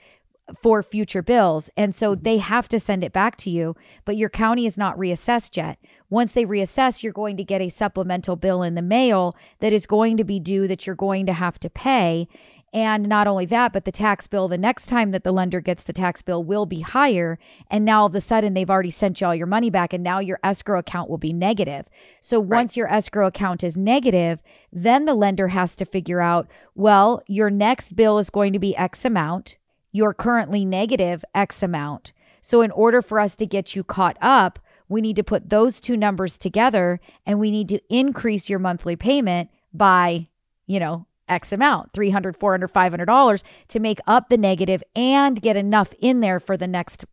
[0.55, 1.69] for future bills.
[1.75, 2.23] And so mm-hmm.
[2.23, 5.77] they have to send it back to you, but your county is not reassessed yet.
[6.09, 9.85] Once they reassess, you're going to get a supplemental bill in the mail that is
[9.85, 12.27] going to be due that you're going to have to pay.
[12.73, 15.83] And not only that, but the tax bill the next time that the lender gets
[15.83, 17.39] the tax bill will be higher.
[17.71, 20.03] And now all of a sudden they've already sent you all your money back, and
[20.03, 21.87] now your escrow account will be negative.
[22.21, 27.23] So once your escrow account is negative, then the lender has to figure out well,
[27.25, 29.57] your next bill is going to be X amount
[29.97, 32.13] you're currently negative X amount.
[32.39, 35.81] So, in order for us to get you caught up, we need to put those
[35.81, 40.27] two numbers together and we need to increase your monthly payment by,
[40.67, 45.57] you know, X amount 300, 400, 500 dollars to make up the negative and get
[45.57, 47.03] enough in there for the next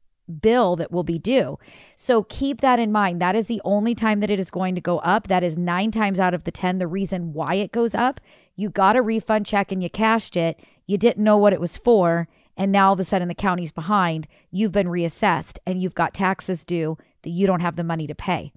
[0.41, 1.59] bill that will be due.
[1.97, 3.21] So keep that in mind.
[3.21, 5.29] That is the only time that it is going to go up.
[5.29, 8.21] That is 9 times out of the 10 the reason why it goes up.
[8.57, 10.61] You got a refund check and you cashed it.
[10.87, 13.73] You didn't know what it was for and now all of a sudden the county's
[13.73, 18.07] behind, you've been reassessed and you've got taxes due that you don't have the money
[18.07, 18.53] to pay.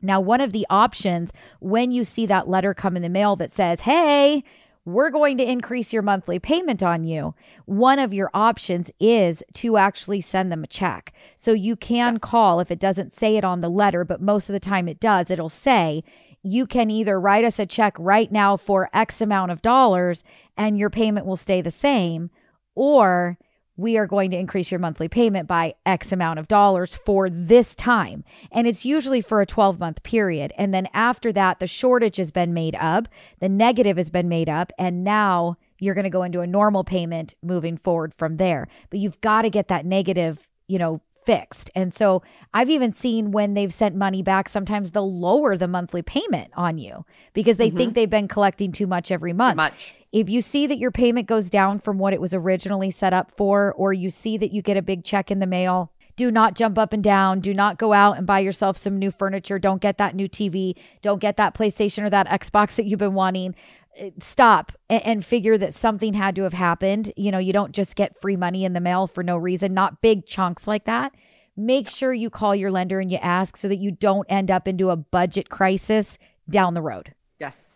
[0.00, 3.52] Now, one of the options when you see that letter come in the mail that
[3.52, 4.42] says, hey,
[4.84, 7.36] we're going to increase your monthly payment on you.
[7.66, 11.12] One of your options is to actually send them a check.
[11.36, 14.54] So you can call if it doesn't say it on the letter, but most of
[14.54, 15.30] the time it does.
[15.30, 16.02] It'll say,
[16.42, 20.24] you can either write us a check right now for X amount of dollars
[20.56, 22.30] and your payment will stay the same,
[22.74, 23.38] or
[23.76, 27.74] we are going to increase your monthly payment by X amount of dollars for this
[27.74, 28.22] time.
[28.50, 30.52] And it's usually for a 12 month period.
[30.58, 33.08] And then after that, the shortage has been made up,
[33.40, 36.84] the negative has been made up, and now you're going to go into a normal
[36.84, 38.68] payment moving forward from there.
[38.90, 41.70] But you've got to get that negative, you know, fixed.
[41.74, 46.02] And so I've even seen when they've sent money back, sometimes they'll lower the monthly
[46.02, 47.94] payment on you because they think mm-hmm.
[47.94, 49.56] they've been collecting too much every month.
[49.56, 49.94] Much.
[50.12, 53.32] If you see that your payment goes down from what it was originally set up
[53.36, 56.54] for, or you see that you get a big check in the mail, do not
[56.54, 57.40] jump up and down.
[57.40, 59.58] Do not go out and buy yourself some new furniture.
[59.58, 60.76] Don't get that new TV.
[61.00, 63.54] Don't get that PlayStation or that Xbox that you've been wanting.
[64.00, 67.12] Uh, Stop and, and figure that something had to have happened.
[67.16, 70.00] You know, you don't just get free money in the mail for no reason, not
[70.00, 71.12] big chunks like that.
[71.56, 74.66] Make sure you call your lender and you ask so that you don't end up
[74.66, 76.16] into a budget crisis
[76.48, 77.14] down the road.
[77.38, 77.72] Yes.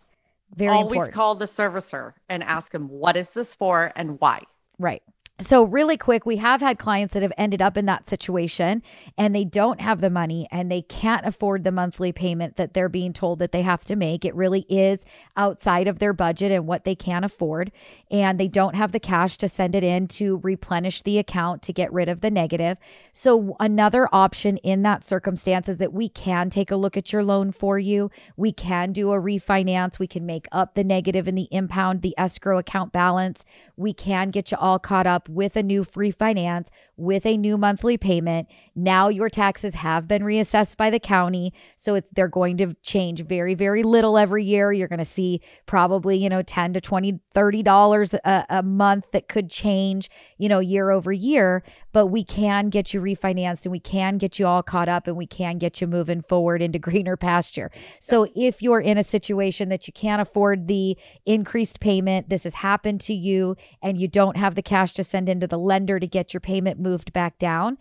[0.54, 1.14] Very Always important.
[1.14, 4.42] call the servicer and ask them, What is this for and why?
[4.78, 5.02] Right.
[5.38, 8.82] So, really quick, we have had clients that have ended up in that situation
[9.18, 12.88] and they don't have the money and they can't afford the monthly payment that they're
[12.88, 14.24] being told that they have to make.
[14.24, 15.04] It really is
[15.36, 17.70] outside of their budget and what they can afford.
[18.10, 21.72] And they don't have the cash to send it in to replenish the account to
[21.74, 22.78] get rid of the negative.
[23.12, 27.22] So, another option in that circumstance is that we can take a look at your
[27.22, 28.10] loan for you.
[28.38, 29.98] We can do a refinance.
[29.98, 33.44] We can make up the negative in the impound, the escrow account balance.
[33.76, 37.98] We can get you all caught up with a new refinance, with a new monthly
[37.98, 38.48] payment.
[38.74, 43.22] Now your taxes have been reassessed by the county, so it's they're going to change
[43.24, 44.72] very very little every year.
[44.72, 49.10] You're going to see probably, you know, 10 to 20 30 dollars a, a month
[49.12, 53.72] that could change, you know, year over year, but we can get you refinanced and
[53.72, 56.78] we can get you all caught up and we can get you moving forward into
[56.86, 57.70] greener pasture.
[58.00, 62.54] So if you're in a situation that you can't afford the increased payment, this has
[62.54, 66.06] happened to you and you don't have the cash to send into the lender to
[66.06, 67.78] get your payment moved back down,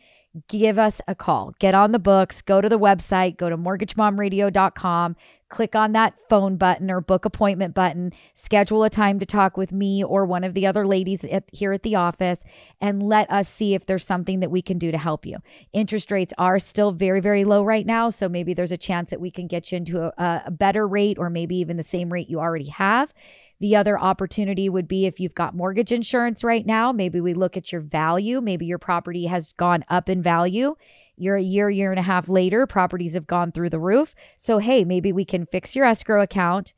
[0.48, 1.54] give us a call.
[1.60, 5.16] Get on the books, go to the website, go to mortgagemomradio.com,
[5.48, 9.72] click on that phone button or book appointment button, schedule a time to talk with
[9.72, 12.44] me or one of the other ladies at, here at the office,
[12.82, 15.38] and let us see if there's something that we can do to help you.
[15.72, 18.10] Interest rates are still very, very low right now.
[18.10, 21.18] So maybe there's a chance that we can get you into a, a better rate
[21.18, 23.14] or maybe even the same rate you already have.
[23.60, 27.56] The other opportunity would be if you've got mortgage insurance right now, maybe we look
[27.56, 28.42] at your value.
[28.42, 30.76] Maybe your property has gone up in value.
[31.18, 34.14] You're a year, year and a half later, properties have gone through the roof.
[34.36, 36.74] So, hey, maybe we can fix your escrow account,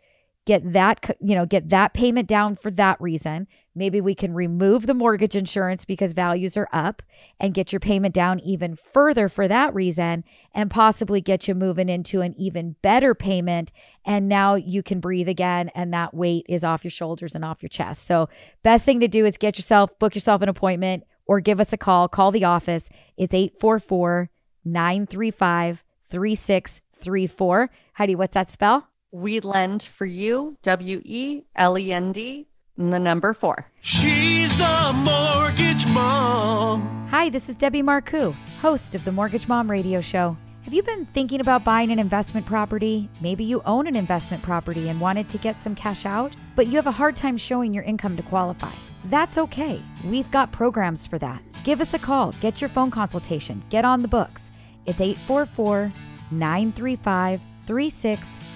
[0.47, 3.47] get that you know get that payment down for that reason.
[3.75, 7.03] Maybe we can remove the mortgage insurance because values are up
[7.39, 10.23] and get your payment down even further for that reason
[10.55, 13.71] and possibly get you moving into an even better payment.
[14.05, 17.61] And now you can breathe again and that weight is off your shoulders and off
[17.61, 18.07] your chest.
[18.07, 18.29] So
[18.63, 21.77] best thing to do is get yourself book yourself an appointment or give us a
[21.77, 22.89] call call the office.
[23.17, 24.31] It's 844
[24.63, 28.87] 935 3634 heidi what's that spell
[29.17, 32.47] we lend for you, W E L E N D,
[32.77, 33.69] and the number four.
[33.81, 37.07] She's the mortgage mom.
[37.09, 40.37] Hi, this is Debbie Marcoux, host of the Mortgage Mom Radio Show.
[40.63, 43.09] Have you been thinking about buying an investment property?
[43.21, 46.75] Maybe you own an investment property and wanted to get some cash out, but you
[46.75, 48.71] have a hard time showing your income to qualify.
[49.05, 49.81] That's okay.
[50.03, 51.41] We've got programs for that.
[51.63, 54.51] Give us a call, get your phone consultation, get on the books.
[54.85, 55.91] It's 844
[56.29, 57.41] 935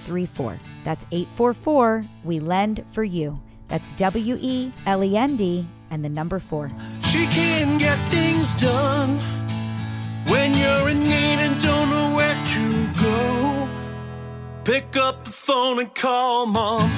[0.05, 0.57] 3634.
[0.83, 3.39] That's 844 We Lend for You.
[3.67, 6.69] That's W E L E N D and the number four.
[7.03, 9.19] She can get things done
[10.27, 13.69] when you're in need and don't know where to go.
[14.63, 16.89] Pick up the phone and call mom.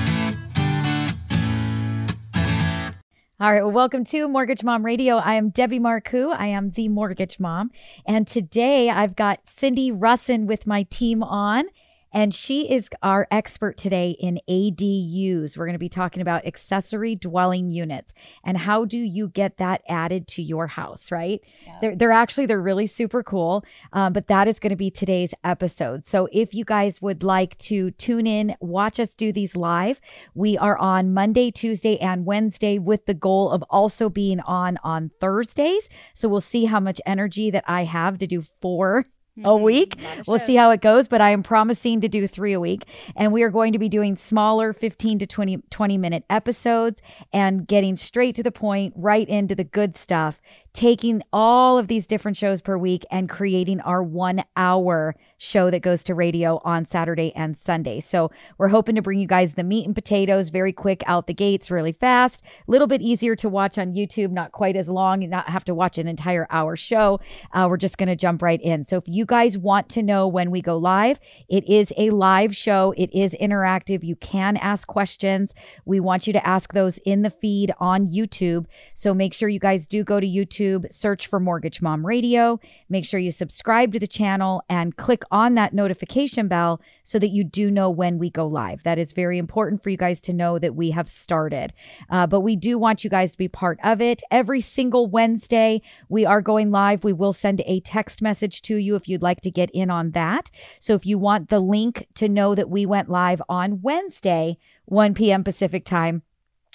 [3.40, 5.18] All right, well, welcome to Mortgage Mom Radio.
[5.18, 6.34] I am Debbie Marcoux.
[6.34, 7.72] I am the Mortgage Mom.
[8.06, 11.66] And today I've got Cindy Russin with my team on.
[12.14, 15.58] And she is our expert today in ADUs.
[15.58, 19.82] We're going to be talking about accessory dwelling units and how do you get that
[19.90, 21.42] added to your house, right?
[21.66, 21.78] Yeah.
[21.82, 23.66] They're, they're actually, they're really super cool.
[23.92, 26.06] Um, but that is going to be today's episode.
[26.06, 30.00] So if you guys would like to tune in, watch us do these live,
[30.36, 35.10] we are on Monday, Tuesday, and Wednesday with the goal of also being on on
[35.20, 35.90] Thursdays.
[36.14, 39.08] So we'll see how much energy that I have to do four
[39.38, 39.64] a mm-hmm.
[39.64, 40.02] week.
[40.02, 42.84] A we'll see how it goes, but I am promising to do three a week.
[43.16, 47.68] And we are going to be doing smaller 15 to 20, 20 minute episodes and
[47.68, 50.40] getting straight to the point, right into the good stuff
[50.74, 55.82] taking all of these different shows per week and creating our one hour show that
[55.82, 58.00] goes to radio on Saturday and Sunday.
[58.00, 61.34] So we're hoping to bring you guys the meat and potatoes very quick out the
[61.34, 65.30] gates, really fast, a little bit easier to watch on YouTube, not quite as long,
[65.30, 67.20] not have to watch an entire hour show.
[67.52, 68.84] Uh, we're just going to jump right in.
[68.84, 71.20] So if you guys want to know when we go live,
[71.50, 72.96] it is a live show.
[72.98, 74.04] It is interactive.
[74.04, 75.54] You can ask questions.
[75.86, 78.66] We want you to ask those in the feed on YouTube.
[78.96, 82.60] So make sure you guys do go to YouTube YouTube, search for Mortgage Mom Radio.
[82.90, 87.30] Make sure you subscribe to the channel and click on that notification bell so that
[87.30, 88.84] you do know when we go live.
[88.84, 91.74] That is very important for you guys to know that we have started.
[92.10, 94.22] Uh, but we do want you guys to be part of it.
[94.32, 97.04] Every single Wednesday, we are going live.
[97.04, 100.12] We will send a text message to you if you'd like to get in on
[100.12, 100.50] that.
[100.80, 105.14] So if you want the link to know that we went live on Wednesday, 1
[105.14, 105.44] p.m.
[105.44, 106.24] Pacific time,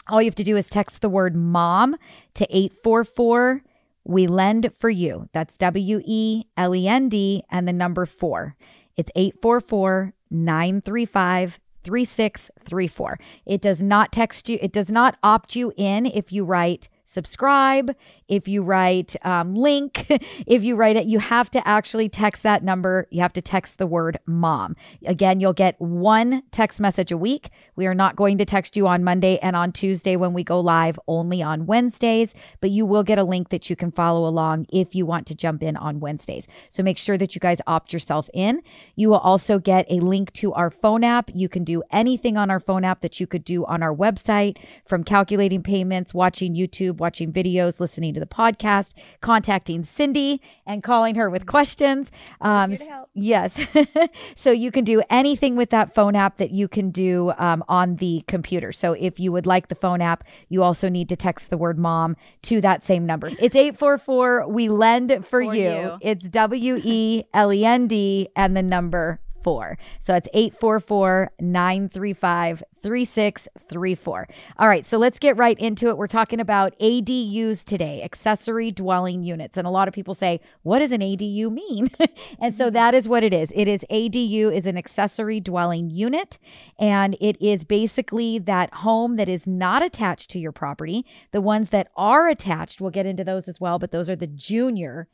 [0.09, 1.97] all you have to do is text the word mom
[2.34, 3.62] to 844
[4.09, 5.29] we lend for you.
[5.33, 8.57] That's W E L E N D and the number four.
[8.97, 13.21] It's 844 935 3634.
[13.47, 17.97] It does not text you, it does not opt you in if you write subscribe,
[18.29, 20.07] if you write um, link,
[20.47, 23.09] if you write it, you have to actually text that number.
[23.11, 24.77] You have to text the word mom.
[25.07, 27.49] Again, you'll get one text message a week.
[27.77, 30.61] We are not going to text you on Monday and on Tuesday when we go
[30.61, 34.67] live, only on Wednesdays, but you will get a link that you can follow along
[34.69, 36.47] if you want to jump in on Wednesdays.
[36.69, 38.61] So make sure that you guys opt yourself in.
[38.97, 41.31] You will also get a link to our phone app.
[41.33, 44.59] You can do anything on our phone app that you could do on our website
[44.85, 51.14] from calculating payments, watching YouTube watching videos, listening to the podcast, contacting Cindy and calling
[51.14, 52.11] her with questions.
[52.40, 52.76] Um,
[53.14, 53.61] yes.
[54.36, 57.96] so you can do anything with that phone app that you can do um, on
[57.96, 58.72] the computer.
[58.72, 61.78] So if you would like the phone app, you also need to text the word
[61.78, 63.28] mom to that same number.
[63.38, 65.68] It's 844 We Lend for, for you.
[65.68, 65.99] you.
[66.01, 69.78] It's W E L E N D and the number four.
[70.01, 74.28] So it's 844 935 3634.
[74.59, 75.99] All right, so let's get right into it.
[75.99, 79.57] We're talking about ADUs today, accessory dwelling units.
[79.57, 81.91] And a lot of people say, what does an ADU mean?
[82.41, 82.74] and so mm-hmm.
[82.74, 83.53] that is what it is.
[83.55, 86.39] It is ADU is an accessory dwelling unit
[86.78, 91.05] and it is basically that home that is not attached to your property.
[91.32, 94.26] The ones that are attached, we'll get into those as well, but those are the
[94.26, 95.09] junior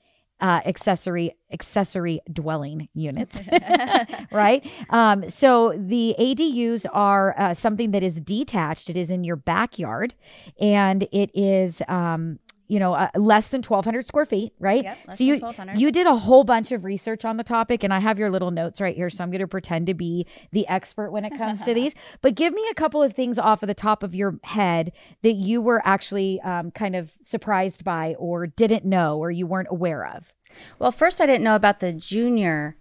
[0.45, 3.41] uh, accessory accessory dwelling units,
[4.31, 4.71] right?
[4.91, 8.91] Um, so the ADUs are uh, something that is detached.
[8.91, 10.15] It is in your backyard,
[10.61, 14.83] and it is um, you know, uh, less than 1,200 square feet, right?
[14.83, 15.79] Yep, less so than you 1,200.
[15.81, 18.51] you did a whole bunch of research on the topic, and I have your little
[18.51, 21.63] notes right here, so I'm going to pretend to be the expert when it comes
[21.63, 21.95] to these.
[22.21, 24.93] But give me a couple of things off of the top of your head
[25.23, 29.69] that you were actually um, kind of surprised by, or didn't know, or you weren't
[29.71, 30.33] aware of.
[30.79, 32.77] Well, first, I didn't know about the junior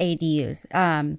[0.00, 0.66] ADUs.
[0.74, 1.18] Um,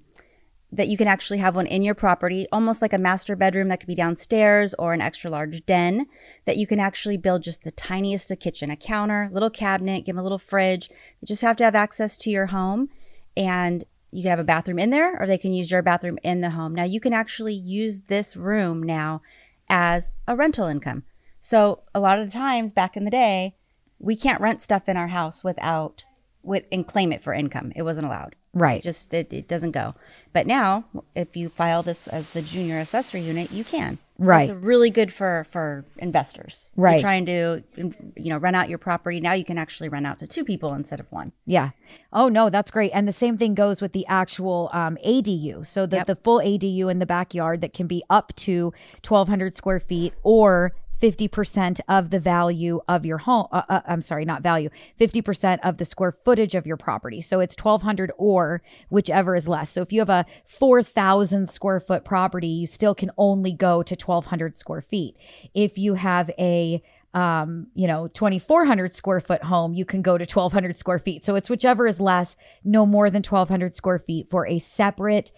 [0.72, 3.80] that you can actually have one in your property, almost like a master bedroom that
[3.80, 6.06] could be downstairs or an extra large den.
[6.46, 10.16] That you can actually build just the tiniest of kitchen, a counter, little cabinet, give
[10.16, 10.90] them a little fridge.
[11.20, 12.90] You just have to have access to your home,
[13.36, 16.42] and you can have a bathroom in there, or they can use your bathroom in
[16.42, 16.74] the home.
[16.74, 19.22] Now you can actually use this room now
[19.70, 21.04] as a rental income.
[21.42, 23.56] So a lot of the times back in the day,
[24.00, 26.06] we can't rent stuff in our house without
[26.44, 27.72] with and claim it for income.
[27.76, 28.36] It wasn't allowed.
[28.54, 28.80] Right.
[28.80, 29.94] It just it, it doesn't go.
[30.34, 30.86] But now,
[31.16, 33.98] if you file this as the junior accessory unit, you can.
[34.20, 34.50] So Right.
[34.50, 36.68] It's really good for for investors.
[36.76, 36.94] Right.
[36.94, 39.20] You're trying to you know rent out your property.
[39.20, 41.32] Now you can actually rent out to two people instead of one.
[41.46, 41.72] Yeah.
[42.14, 42.92] Oh no, that's great.
[42.94, 45.66] And the same thing goes with the actual um, ADU.
[45.66, 46.08] So the Yep.
[46.08, 48.74] the full ADU in the backyard that can be up to
[49.08, 53.48] 1,200 square feet or 50% of the value of your home.
[53.52, 54.70] Uh, uh, I'm sorry, not value.
[55.00, 57.22] 50% of the square footage of your property.
[57.22, 59.72] So it's 1,200 or whichever is less.
[59.72, 63.96] So if you have a 4,000 square foot property, you still can only go to
[63.96, 65.16] 1,200 square feet.
[65.54, 66.84] If you have a
[67.14, 71.26] um, you know, 2,400 square foot home, you can go to 1,200 square feet.
[71.26, 75.32] So it's whichever is less, no more than 1,200 square feet for a separate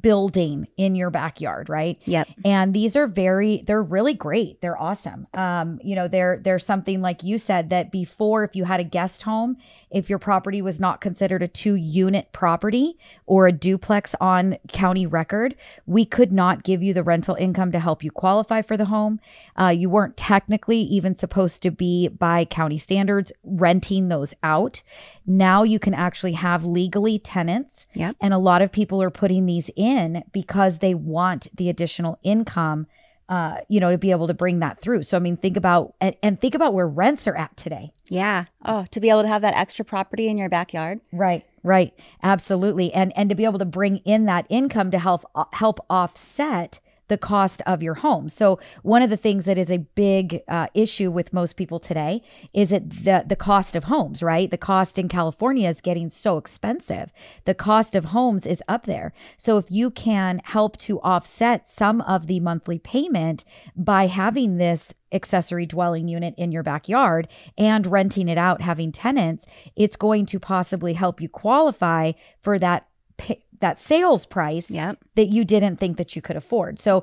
[0.00, 2.00] building in your backyard, right?
[2.04, 2.28] Yep.
[2.44, 4.60] And these are very, they're really great.
[4.60, 5.26] They're awesome.
[5.34, 8.84] Um, you know, they're, they're something like you said that before, if you had a
[8.84, 9.56] guest home,
[9.90, 15.06] if your property was not considered a two unit property or a duplex on county
[15.06, 15.54] record,
[15.86, 19.20] we could not give you the rental income to help you qualify for the home.
[19.60, 24.82] Uh, you weren't technically even supposed to be by county standards renting those out.
[25.26, 27.86] Now you can actually have legally tenants.
[27.94, 28.16] Yep.
[28.20, 32.86] And a lot of people are putting these in because they want the additional income,
[33.28, 35.02] uh, you know, to be able to bring that through.
[35.02, 37.92] So, I mean, think about, and, and think about where rents are at today.
[38.08, 38.44] Yeah.
[38.64, 41.00] Oh, to be able to have that extra property in your backyard.
[41.12, 45.24] Right, right, absolutely, and and to be able to bring in that income to help
[45.34, 46.80] uh, help offset
[47.12, 48.30] the cost of your home.
[48.30, 52.22] So one of the things that is a big uh, issue with most people today
[52.54, 54.22] is it the the cost of homes.
[54.22, 57.12] Right, the cost in California is getting so expensive.
[57.44, 59.12] The cost of homes is up there.
[59.36, 63.44] So if you can help to offset some of the monthly payment
[63.76, 69.44] by having this accessory dwelling unit in your backyard and renting it out having tenants
[69.76, 72.86] it's going to possibly help you qualify for that
[73.18, 74.98] pa- that sales price Yep.
[75.14, 77.02] that you didn't think that you could afford so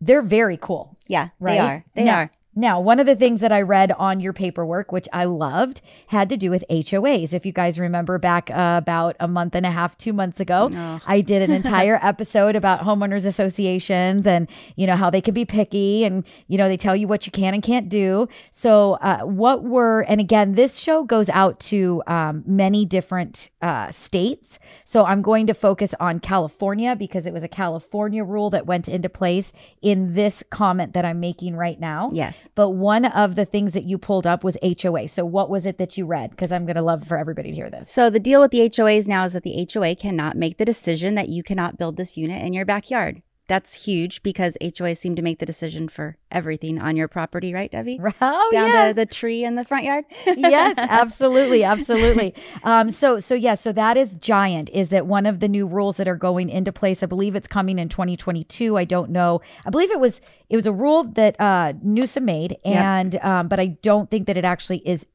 [0.00, 1.28] they're very cool Yeah.
[1.40, 1.84] right They are.
[1.94, 2.30] They now, are.
[2.56, 6.28] Now one of the things that i read on your paperwork which i loved had
[6.28, 9.70] to do with hoas if you guys remember back uh, about a month and a
[9.70, 11.00] half two months ago Oh.
[11.06, 15.44] I did an entire episode about homeowners associations and you know how they can be
[15.44, 18.28] picky and you know they tell you what you can and can't do.
[18.50, 23.90] So uh, what were and again this show goes out to um, many different uh,
[23.90, 24.58] states.
[24.84, 28.88] So I'm going to focus on California because it was a California rule that went
[28.88, 29.52] into place
[29.82, 32.10] in this comment that I'm making right now.
[32.12, 32.45] Yes.
[32.54, 35.08] But one of the things that you pulled up was HOA.
[35.08, 36.30] So what was it that you read?
[36.30, 37.90] Because I'm going to love for everybody to hear this.
[37.90, 41.14] So the deal with the HOAs now is that the HOA cannot make the decision
[41.14, 43.22] that you cannot build this unit in your backyard.
[43.48, 47.70] That's huge because HOAs seem to make the decision for everything on your property, right,
[47.70, 48.00] Debbie?
[48.20, 48.90] Oh, Down yes.
[48.90, 50.04] to the tree in the front yard.
[50.26, 52.34] yes, absolutely, absolutely.
[52.64, 54.68] Um, so, so yeah, so that is giant.
[54.70, 57.02] Is that one of the new rules that are going into place?
[57.04, 58.76] I believe it's coming in 2022.
[58.76, 59.40] I don't know.
[59.64, 62.76] I believe it was it was a rule that uh, Newsom made, Yep.
[62.84, 65.06] and um, but I don't think that it actually is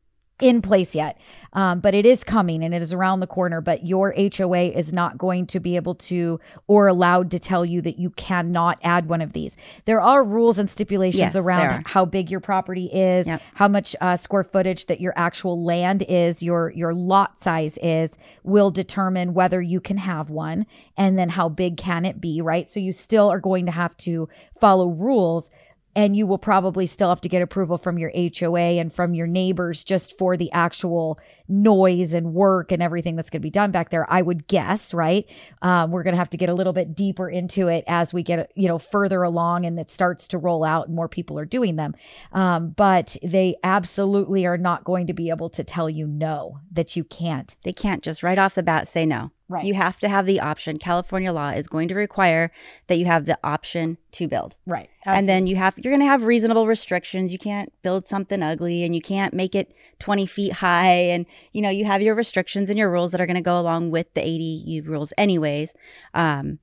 [0.41, 1.17] in place yet.
[1.53, 3.61] Um, but it is coming and it is around the corner.
[3.61, 7.81] But your HOA is not going to be able to or allowed to tell you
[7.81, 9.57] that you cannot add one of these.
[9.85, 13.41] There are rules and stipulations Yes, around how big your property is, Yep.
[13.55, 18.17] how much uh, square footage that your actual land is, your your lot size is,
[18.43, 20.65] will determine whether you can have one,
[20.97, 22.69] and then how big can it be, right?
[22.69, 24.29] So you still are going to have to
[24.59, 25.49] follow rules.
[25.95, 29.27] And you will probably still have to get approval from your HOA and from your
[29.27, 31.19] neighbors just for the actual
[31.51, 34.11] noise and work and everything that's going to be done back there.
[34.11, 35.29] I would guess, right?
[35.61, 38.23] Um, we're going to have to get a little bit deeper into it as we
[38.23, 41.45] get, you know, further along and it starts to roll out and more people are
[41.45, 41.93] doing them.
[42.31, 46.95] Um, but they absolutely are not going to be able to tell you no, that
[46.95, 47.55] you can't.
[47.63, 49.31] They can't just right off the bat say no.
[49.51, 49.65] Right.
[49.65, 50.79] You have to have the option.
[50.79, 52.53] California law is going to require
[52.87, 54.55] that you have the option to build.
[54.65, 54.89] Right.
[55.05, 57.33] And then you have you're going to have reasonable restrictions.
[57.33, 61.61] You can't build something ugly and you can't make it 20 feet high and you
[61.61, 64.13] know, you have your restrictions and your rules that are going to go along with
[64.13, 65.73] the ADU rules anyways.
[66.13, 66.59] Um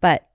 [0.00, 0.28] but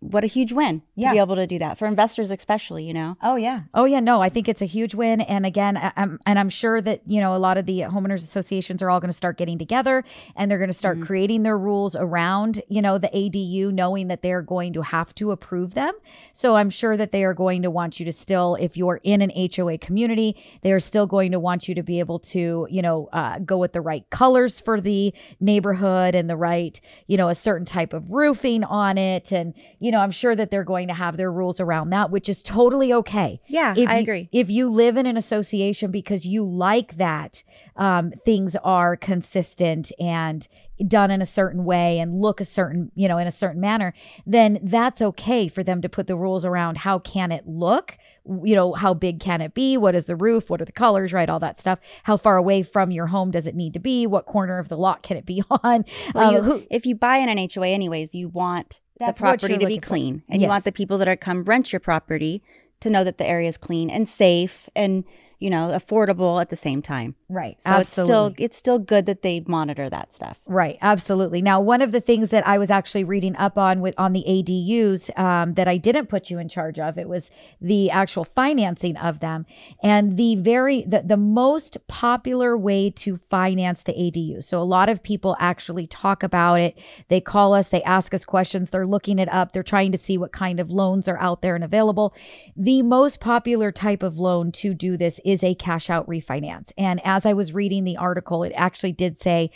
[0.00, 1.08] what a huge win Yeah.
[1.10, 3.16] to be able to do that for investors especially, you know.
[3.22, 3.62] Oh yeah.
[3.74, 4.00] Oh yeah.
[4.00, 5.20] No, I think it's a huge win.
[5.20, 8.22] And again, I, I'm, and I'm sure that you know a lot of the homeowners
[8.22, 10.02] associations are all going to start getting together,
[10.36, 11.06] and they're going to start Mhm.
[11.06, 15.30] creating their rules around you know the ADU, knowing that they're going to have to
[15.32, 15.92] approve them.
[16.32, 19.20] So I'm sure that they are going to want you to still, if you're in
[19.20, 22.80] an HOA community, they are still going to want you to be able to you
[22.82, 27.28] know uh, go with the right colors for the neighborhood and the right you know
[27.28, 30.88] a certain type of roofing on it, and you know I'm sure that they're going
[30.88, 34.28] to have their rules around that, which is totally okay Yeah, if I you- agree.
[34.32, 37.44] If you live in an association because you like that
[37.76, 40.46] um, things are consistent and
[40.86, 43.92] done in a certain way and look a certain, you know, in a certain manner,
[44.26, 47.96] then that's okay for them to put the rules around how can it look,
[48.44, 51.12] you know, how big can it be, what is the roof, what are the colors,
[51.12, 51.78] right, all that stuff.
[52.04, 54.06] How far away from your home does it need to be?
[54.06, 55.84] What corner of the lot can it be on?
[56.14, 59.40] Well, Um, you, who- if you buy in an HOA anyways, you want That's what
[59.40, 59.86] property to be looking for.
[59.88, 60.22] clean.
[60.28, 60.46] And Yes.
[60.46, 62.42] you want the people that are come rent your property
[62.80, 65.04] to know that the area is clean and safe and,
[65.38, 67.14] you know, affordable at the same time.
[67.30, 67.80] Right, So absolutely.
[67.80, 70.40] it's still it's still good that they monitor that stuff.
[70.46, 71.40] Right, absolutely.
[71.40, 74.24] Now, one of the things that I was actually reading up on with on the
[74.26, 78.96] ADUs um, that I didn't put you in charge of, it was the actual financing
[78.96, 79.46] of them,
[79.82, 84.42] and the very the, the most popular way to finance the ADU.
[84.42, 86.76] So a lot of people actually talk about it.
[87.08, 90.18] They call us, they ask us questions, they're looking it up, they're trying to see
[90.18, 92.12] what kind of loans are out there and available.
[92.56, 97.00] The most popular type of loan to do this is a cash out refinance, and
[97.04, 99.50] as I was reading the article, it actually did say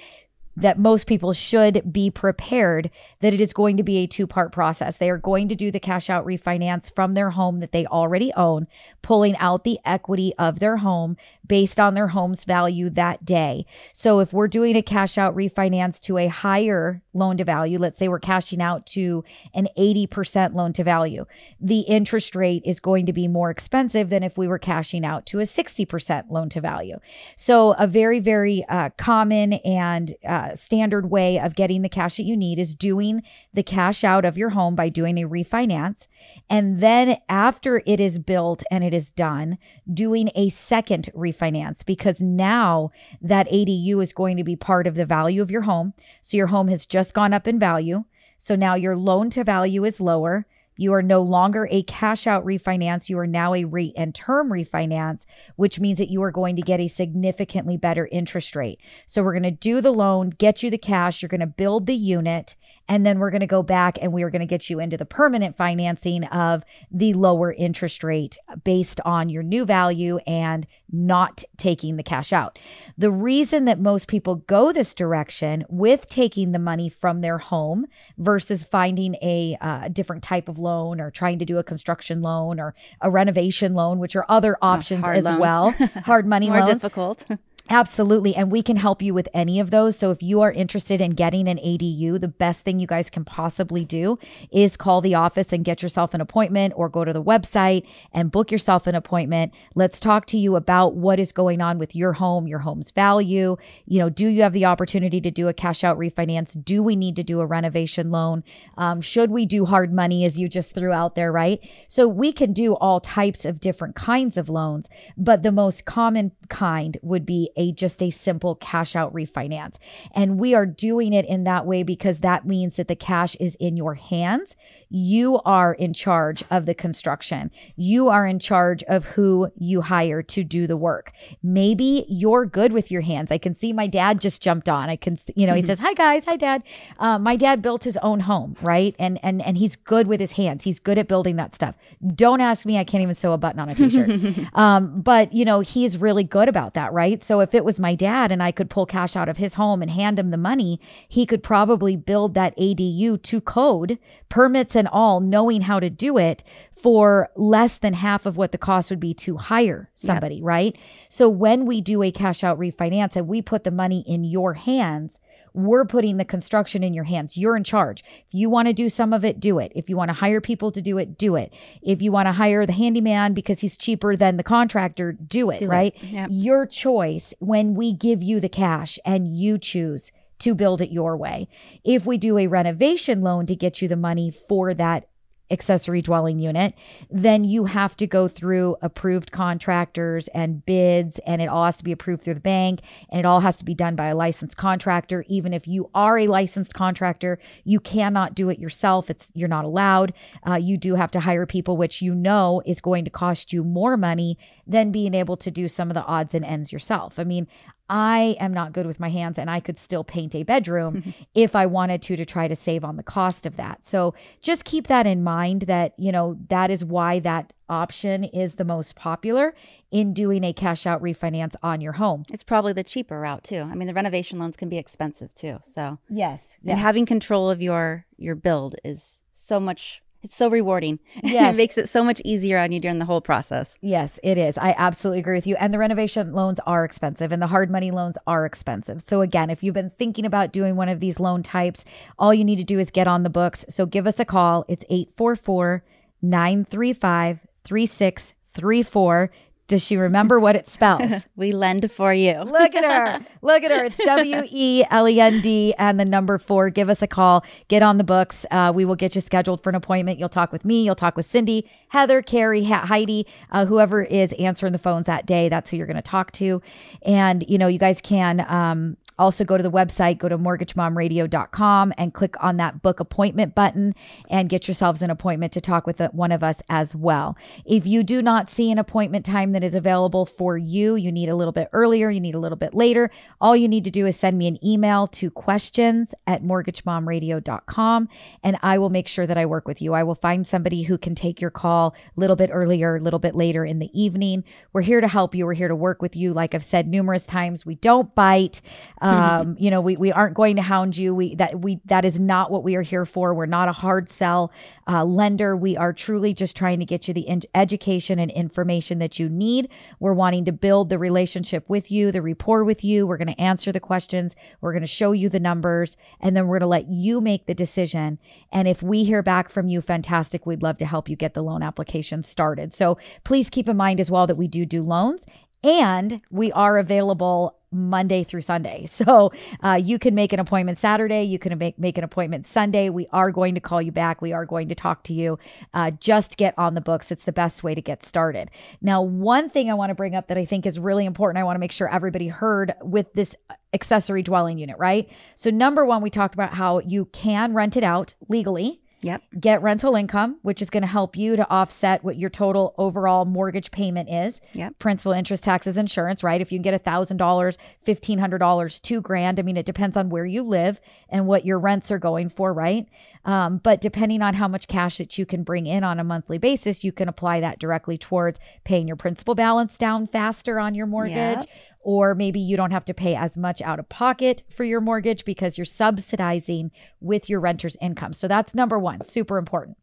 [0.57, 2.91] that most people should be prepared
[3.21, 4.97] that it is going to be a two part process.
[4.97, 8.33] They are going to do the cash out refinance from their home that they already
[8.35, 8.67] own,
[9.03, 13.67] pulling out the equity of their home based on their home's value that day.
[13.93, 17.99] So if we're doing a cash out refinance to a higher loan to value, let's
[17.99, 21.27] say we're cashing out to an 80% loan to value,
[21.61, 25.27] the interest rate is going to be more expensive than if we were cashing out
[25.27, 26.99] to a 60% loan to value.
[27.37, 32.25] So, a very, very uh, common and uh, standard way of getting the cash that
[32.25, 33.23] you need is doing
[33.53, 36.07] the cash out of your home by doing a refinance.
[36.49, 39.59] And then, after it is built and it is done,
[39.93, 41.34] doing a second refinance
[41.83, 45.95] because now that ADU is going to be part of the value of your home.
[46.23, 48.05] So, your home has just gone up in value.
[48.39, 50.47] So, now your loan to value is lower.
[50.77, 53.09] You are no longer a cash out refinance.
[53.09, 55.25] You are now a rate and term refinance,
[55.57, 58.81] which means that you are going to get a significantly better interest rate.
[59.07, 61.87] So we're going to do the loan, get you the cash, you're going to build
[61.87, 62.57] the unit,
[62.89, 64.97] and then we're going to go back and we are going to get you into
[64.97, 71.43] the permanent financing of the lower interest rate based on your new value and not
[71.57, 72.59] taking the cash out.
[72.97, 77.87] The reason that most people go this direction with taking the money from their home
[78.19, 82.61] versus finding a uh, different type of loan or trying to do a construction loan
[82.61, 85.41] or a renovation loan, which are other options hard as loans.
[85.41, 85.71] well,
[86.05, 86.71] hard money More loans.
[86.71, 87.27] difficult.
[87.71, 88.37] Absolutely.
[88.37, 89.97] And we can help you with any of those.
[89.97, 93.25] So if you are interested in getting an ADU, the best thing you guys can
[93.25, 94.19] possibly do
[94.53, 98.31] is call the office and get yourself an appointment or go to the website and
[98.31, 99.55] book yourself an appointment.
[99.75, 103.57] Let's talk to you about what is going on with your home, your home's value.
[103.87, 106.63] You know, do you have the opportunity to do a cash out refinance?
[106.63, 108.45] Do we need to do a renovation loan?
[108.77, 111.67] Um, should we do hard money as you just threw out there, right?
[111.89, 116.33] So we can do all types of different kinds of loans, but the most common
[116.51, 119.77] kind would be a just a simple cash out refinance.
[120.13, 123.57] And we are doing it in that way because that means that the cash is
[123.57, 124.57] in your hands.
[124.97, 127.51] You are in charge of the construction.
[127.75, 131.11] You are in charge of who you hire to do the work.
[131.43, 133.33] Maybe you're good with your hands.
[133.33, 134.89] I can see my dad just jumped on.
[134.89, 136.63] I can, you know, he says, "Hi guys, hi dad."
[137.01, 138.95] Uh, my dad built his own home, right?
[139.01, 140.63] And and and he's good with his hands.
[140.63, 141.75] He's good at building that stuff.
[142.15, 142.79] Don't ask me.
[142.79, 144.11] I can't even sew a button on a t-shirt.
[144.55, 147.25] um, but you know, he's really good about that, right?
[147.25, 149.83] So if it was my dad and I could pull cash out of his home
[149.83, 154.84] and hand him the money, he could probably build that ADU to code, permits and
[154.87, 156.43] all, knowing how to do it
[156.77, 160.77] for less than half of what the cost would be to hire somebody, right?
[161.09, 164.53] So when we do a cash out refinance and we put the money in your
[164.55, 165.19] hands,
[165.55, 167.37] we're putting the construction in your hands.
[167.37, 168.03] You're in charge.
[168.27, 169.73] If you want to do some of it, do it.
[169.75, 171.55] If you want to hire people to do it, do it.
[171.81, 175.61] If you want to hire the handyman because he's cheaper than the contractor, do it,
[175.61, 175.69] Do it.
[175.69, 176.03] right?
[176.03, 176.29] Yep.
[176.33, 180.11] Your choice when we give you the cash and you choose
[180.45, 181.49] to build it your way.
[181.85, 185.09] If we do a renovation loan to get you the money for that
[185.51, 186.75] accessory dwelling unit,
[187.11, 191.85] then you have to go through approved contractors and bids, and it all has to
[191.85, 192.81] be approved through the bank,
[193.11, 195.25] and it all has to be done by a licensed contractor.
[195.29, 199.11] Even if you are a licensed contractor, you cannot do it yourself.
[199.11, 200.15] It's you're not allowed.
[200.47, 203.63] Uh, you do have to hire people, which you know is going to cost you
[203.65, 207.19] more money than being able to do some of the odds and ends yourself.
[207.19, 207.47] I mean,
[207.89, 211.55] I am not good with my hands and I could still paint a bedroom if
[211.55, 213.85] I wanted to to try to save on the cost of that.
[213.87, 218.55] So just keep that in mind that, you know, that is why that option is
[218.55, 219.55] the most popular
[219.91, 222.25] in doing a cash out refinance on your home.
[222.33, 223.61] It's probably the cheaper route too.
[223.71, 225.59] I mean, the renovation loans can be expensive too.
[225.63, 226.57] So, Yes.
[226.67, 230.03] and having control of your your build is so much.
[230.25, 230.99] It's so rewarding.
[231.23, 231.55] Yes.
[231.55, 233.77] it makes it so much easier on you during the whole process.
[233.81, 234.57] Yes, it is.
[234.57, 235.57] I absolutely agree with you.
[235.57, 239.03] And the renovation loans are expensive and the hard money loans are expensive.
[239.03, 241.85] So, again, if you've been thinking about doing one of these loan types,
[242.19, 243.65] all you need to do is get on the books.
[243.69, 244.65] So, give us a call.
[244.69, 245.83] It's 844
[246.23, 249.31] 935 3634.
[249.67, 251.27] Does she remember what it spells?
[251.37, 252.43] We lend for you.
[252.43, 253.27] Look at her.
[253.43, 253.85] Look at her.
[253.85, 256.71] It's W E L E N D and the number four.
[256.71, 257.45] Give us a call.
[257.69, 258.47] Get on the books.
[258.51, 260.19] Uh, we will get you scheduled for an appointment.
[260.19, 260.85] You'll talk with me.
[260.85, 265.27] You'll talk with Cindy, Heather, Carrie, Ha- Heidi, uh, whoever is answering the phones that
[265.27, 265.49] day.
[265.49, 266.63] That's who you're going to talk to.
[267.03, 268.41] And, you know, you guys can.
[268.49, 273.55] Um, also, go to the website, go to mortgagemomradio.com and click on that book appointment
[273.55, 273.95] button
[274.29, 277.37] and get yourselves an appointment to talk with uh, one of us as well.
[277.65, 281.29] If you do not see an appointment time that is available for you, you need
[281.29, 283.11] a little bit earlier, you need a little bit later,
[283.41, 288.09] all you need to do is send me an email to questions at mortgagemomradio.com
[288.43, 289.95] and I will make sure that I work with you.
[289.95, 293.21] I will find somebody who can take your call a little bit earlier, a little
[293.21, 294.43] bit later in the evening.
[294.73, 295.47] We're here to help you.
[295.47, 296.33] We're here to work with you.
[296.33, 298.61] Like I've said numerous times, we don't bite.
[299.05, 301.15] Um, you know, we, we aren't going to hound you.
[301.15, 303.35] We that we that is not what we are here for.
[303.35, 304.51] We're not a hard sell
[304.89, 305.55] uh, lender.
[305.57, 309.29] We are truly just trying to get you the in- education and information that you
[309.29, 309.69] need.
[310.01, 313.07] We're wanting to build the relationship with you, the rapport with you.
[313.07, 314.37] We're going to answer the questions.
[314.63, 317.45] We're going to show you the numbers, and then we're going to let you make
[317.45, 318.19] the decision.
[318.51, 320.47] And if we hear back from you, fantastic.
[320.47, 322.73] We'd love to help you get the loan application started.
[322.73, 325.27] So please keep in mind as well that we do do loans
[325.65, 328.87] and we are available Monday through Sunday.
[328.95, 331.25] So uh, you can make an appointment Saturday.
[331.25, 332.91] You can make, make an appointment Sunday.
[332.91, 334.23] We are going to call you back.
[334.23, 335.39] We are going to talk to you.
[335.73, 337.11] Uh, just get on the books.
[337.11, 338.51] It's the best way to get started.
[338.81, 341.45] Now, one thing I want to bring up that I think is really important, I
[341.45, 343.35] want to make sure everybody heard with this
[343.73, 345.09] accessory dwelling unit, right?
[345.35, 349.23] So, number one, we talked about how you can rent it out legally Yep.
[349.41, 353.25] get rental income, which is going to help you to offset what your total overall
[353.25, 354.41] mortgage payment is.
[354.53, 354.79] Yep.
[354.79, 356.41] Principal, interest, taxes, insurance, right?
[356.41, 359.39] If you can get a thousand dollars, fifteen hundred dollars, two grand.
[359.39, 362.53] I mean, it depends on where you live and what your rents are going for,
[362.53, 362.87] right?
[363.25, 366.37] Um, but depending on how much cash that you can bring in on a monthly
[366.39, 370.87] basis, you can apply that directly towards paying your principal balance down faster on your
[370.87, 371.49] mortgage Yep.
[371.81, 375.25] or maybe you don't have to pay as much out of pocket for your mortgage
[375.25, 376.71] because you're subsidizing
[377.01, 378.13] with your renter's income.
[378.13, 379.79] So that's number one, super important.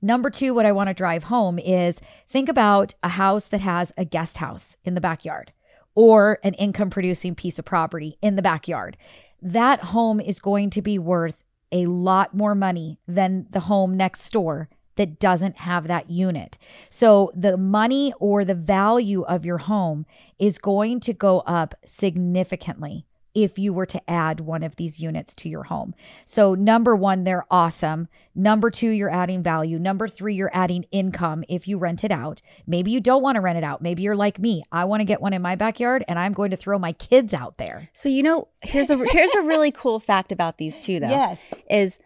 [0.00, 3.92] Number two, what I want to drive home is think about a house that has
[3.98, 5.52] a guest house in the backyard
[5.94, 8.96] or an income producing piece of property in the backyard.
[9.42, 11.42] That home is going to be worth
[11.72, 16.58] a lot more money than the home next door that doesn't have that unit.
[16.90, 20.06] So the money or the value of your home
[20.38, 23.05] is going to go up significantly
[23.36, 25.94] if you were to add one of these units to your home.
[26.24, 28.08] So number 1 they're awesome.
[28.34, 29.78] Number 2 you're adding value.
[29.78, 32.40] Number 3 you're adding income if you rent it out.
[32.66, 33.82] Maybe you don't want to rent it out.
[33.82, 34.64] Maybe you're like me.
[34.72, 37.34] I want to get one in my backyard and I'm going to throw my kids
[37.34, 37.90] out there.
[37.92, 41.10] So you know, here's a here's a really cool fact about these two though.
[41.10, 41.40] Yes.
[41.70, 41.98] Is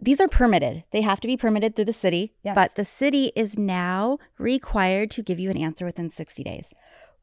[0.00, 0.84] these are permitted.
[0.92, 2.54] They have to be permitted through the city, Yes.
[2.54, 6.66] but the city is now required to give you an answer within 60 days.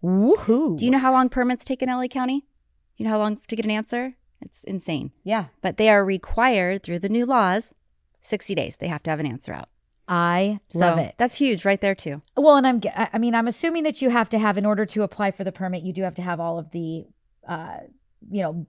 [0.03, 0.77] Woohoo.
[0.77, 2.43] Do you know how long permits take in LA County?
[3.03, 4.13] You know how long to get an answer?
[4.41, 5.11] It's insane.
[5.25, 5.47] Yeah.
[5.61, 7.73] But they are required through the new laws
[8.21, 8.77] 60 days.
[8.77, 9.67] They have to have an answer out.
[10.07, 11.15] I So love it.
[11.17, 12.21] That's huge right there too.
[12.37, 15.03] Well, and I'm, I mean, I'm assuming that you have to have, in order to
[15.03, 17.05] apply for the permit, you do have to have all of the,
[17.45, 17.79] uh,
[18.31, 18.65] you know, b-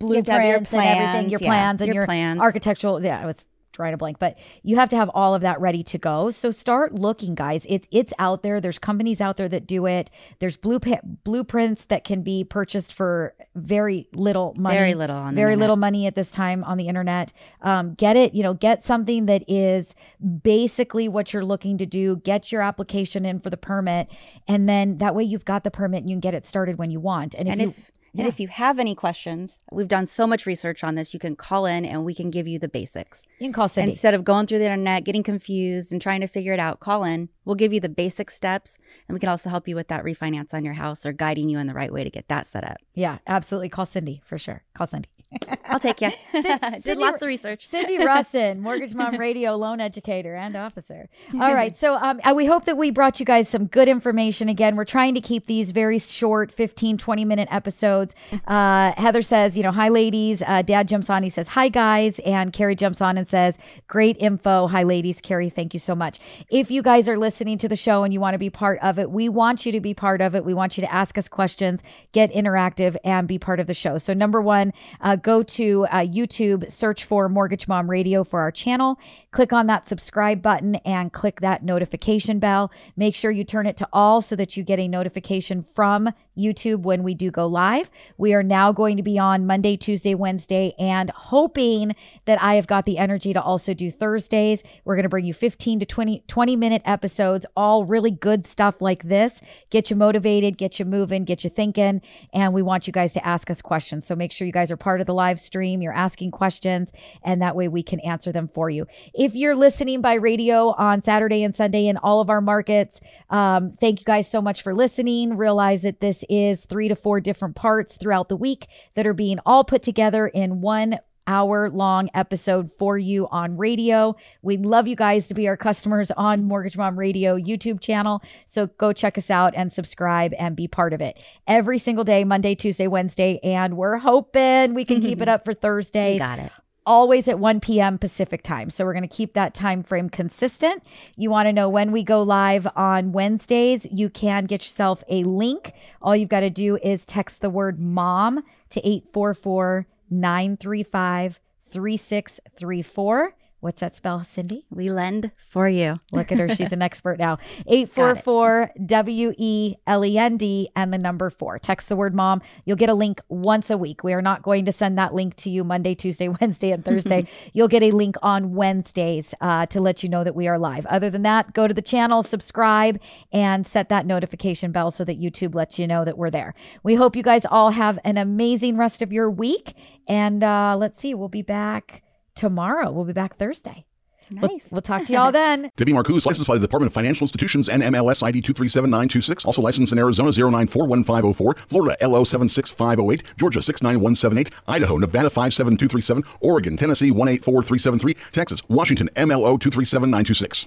[0.00, 2.40] You have have your blueprints and everything, plans, your yeah, plans and your your, plans.
[2.40, 3.04] architectural.
[3.04, 3.44] Yeah, I was
[3.74, 6.30] drawing a blank, but you have to have all of that ready to go.
[6.30, 7.66] So start looking, guys.
[7.68, 8.60] It, it's out there.
[8.60, 10.10] There's companies out there that do it.
[10.38, 10.80] There's blue
[11.24, 14.76] blueprints that can be purchased for very little money.
[14.76, 17.32] Very little on very little money at this time on the internet.
[17.60, 19.94] Um, get it, you know, get something that is
[20.42, 22.16] basically what you're looking to do.
[22.24, 24.08] Get your application in for the permit,
[24.48, 26.90] and then that way you've got the permit and you can get it started when
[26.90, 27.34] you want.
[27.34, 27.74] And if, And you,
[28.14, 31.12] if and if you have any questions, we've done so much research on this.
[31.12, 33.26] You can call in and we can give you the basics.
[33.38, 33.90] you can call Cindy.
[33.90, 37.04] Instead of going through the internet, getting confused and trying to figure it out, call
[37.04, 37.28] in.
[37.44, 40.54] We'll give you the basic steps and we can also help you with that refinance
[40.54, 42.78] on your house or guiding you in the right way to get that set up.
[42.94, 43.68] yeah, absolutely.
[43.68, 44.62] Call Cindy for sure.
[44.76, 45.08] Call Cindy.
[45.74, 46.12] I'll take you.
[46.82, 47.66] Did lots of research.
[47.66, 51.08] Cindy Russin, Mortgage Mom Radio loan educator and officer.
[51.32, 51.76] All right.
[51.76, 54.48] So um, uh, we hope that we brought you guys some good information.
[54.48, 58.14] Again, we're trying to keep these very short 15, 20 minute episodes.
[58.46, 60.44] Uh, Heather says, you know, hi, ladies.
[60.46, 61.24] Uh, Dad jumps on.
[61.24, 62.20] He says, hi, guys.
[62.20, 63.58] And Carrie jumps on and says,
[63.88, 64.68] great info.
[64.68, 65.20] Hi, ladies.
[65.20, 66.20] Carrie, thank you so much.
[66.50, 69.00] If you guys are listening to the show and you want to be part of
[69.00, 70.44] it, we want you to be part of it.
[70.44, 73.98] We want you to ask us questions, get interactive, and be part of the show.
[73.98, 78.50] So, number one, uh, go to uh, YouTube, search for Mortgage Mom Radio for our
[78.50, 78.98] channel,
[79.30, 82.70] click on that subscribe button, and click that notification bell.
[82.96, 86.82] Make sure you turn it to all so that you get a notification from YouTube
[86.82, 87.90] when we do go live.
[88.16, 92.66] We are now going to be on Monday, Tuesday, Wednesday, and hoping that I have
[92.66, 94.62] got the energy to also do Thursdays.
[94.84, 98.80] We're going to bring you 15 to 20, 20 minute episodes, all really good stuff
[98.80, 99.40] like this.
[99.70, 102.02] Get you motivated, get you moving, get you thinking.
[102.32, 104.06] And we want you guys to ask us questions.
[104.06, 105.82] So make sure you guys are part of the live stream.
[105.82, 108.86] You're asking questions, and that way we can answer them for you.
[109.12, 113.76] If you're listening by radio on Saturday and Sunday in all of our markets, um,
[113.80, 115.36] thank you guys so much for listening.
[115.36, 119.38] Realize that this is three to four different parts throughout the week that are being
[119.46, 124.14] all put together in one hour long episode for you on radio.
[124.42, 128.22] We'd love you guys to be our customers on Mortgage Mom Radio YouTube channel.
[128.46, 132.24] So go check us out and subscribe and be part of it every single day,
[132.24, 133.40] Monday, Tuesday, Wednesday.
[133.42, 136.52] And we're hoping we can keep it up for You Thursdays got it.
[136.86, 137.98] Always at 1 p.m.
[137.98, 138.70] Pacific time.
[138.70, 140.82] So we're going to keep that time frame consistent.
[141.16, 145.24] You want to know when we go live on Wednesdays, you can get yourself a
[145.24, 145.72] link.
[146.02, 153.34] All you've got to do is text the word mom to 844 935 3634.
[153.64, 154.66] What's that spell, Cindy?
[154.68, 155.98] We lend for you.
[156.12, 156.50] Look at her.
[156.50, 157.38] She's an expert now.
[157.66, 161.58] 844 W E L E N D and the number four.
[161.58, 162.42] Text the word mom.
[162.66, 164.04] You'll get a link once a week.
[164.04, 167.26] We are not going to send that link to you Monday, Tuesday, Wednesday, and Thursday.
[167.54, 170.84] You'll get a link on Wednesdays uh, to let you know that we are live.
[170.84, 173.00] Other than that, go to the channel, subscribe,
[173.32, 176.54] and set that notification bell so that YouTube lets you know that we're there.
[176.82, 179.72] We hope you guys all have an amazing rest of your week.
[180.06, 182.03] And uh, let's see, we'll be back
[182.34, 182.90] tomorrow.
[182.90, 183.84] We'll be back Thursday.
[184.30, 184.68] We'll- Nice.
[184.70, 185.70] We'll, talk to y'all then.
[185.76, 189.44] Debbie Marcoux, licensed by the Department of Financial Institutions and MLS ID 237926.
[189.44, 197.10] Also licensed in Arizona 0941504, Florida LO 76508, Georgia 69178, Idaho, Nevada 57237, Oregon, Tennessee
[197.10, 200.66] 184373, Texas, Washington MLO 237926.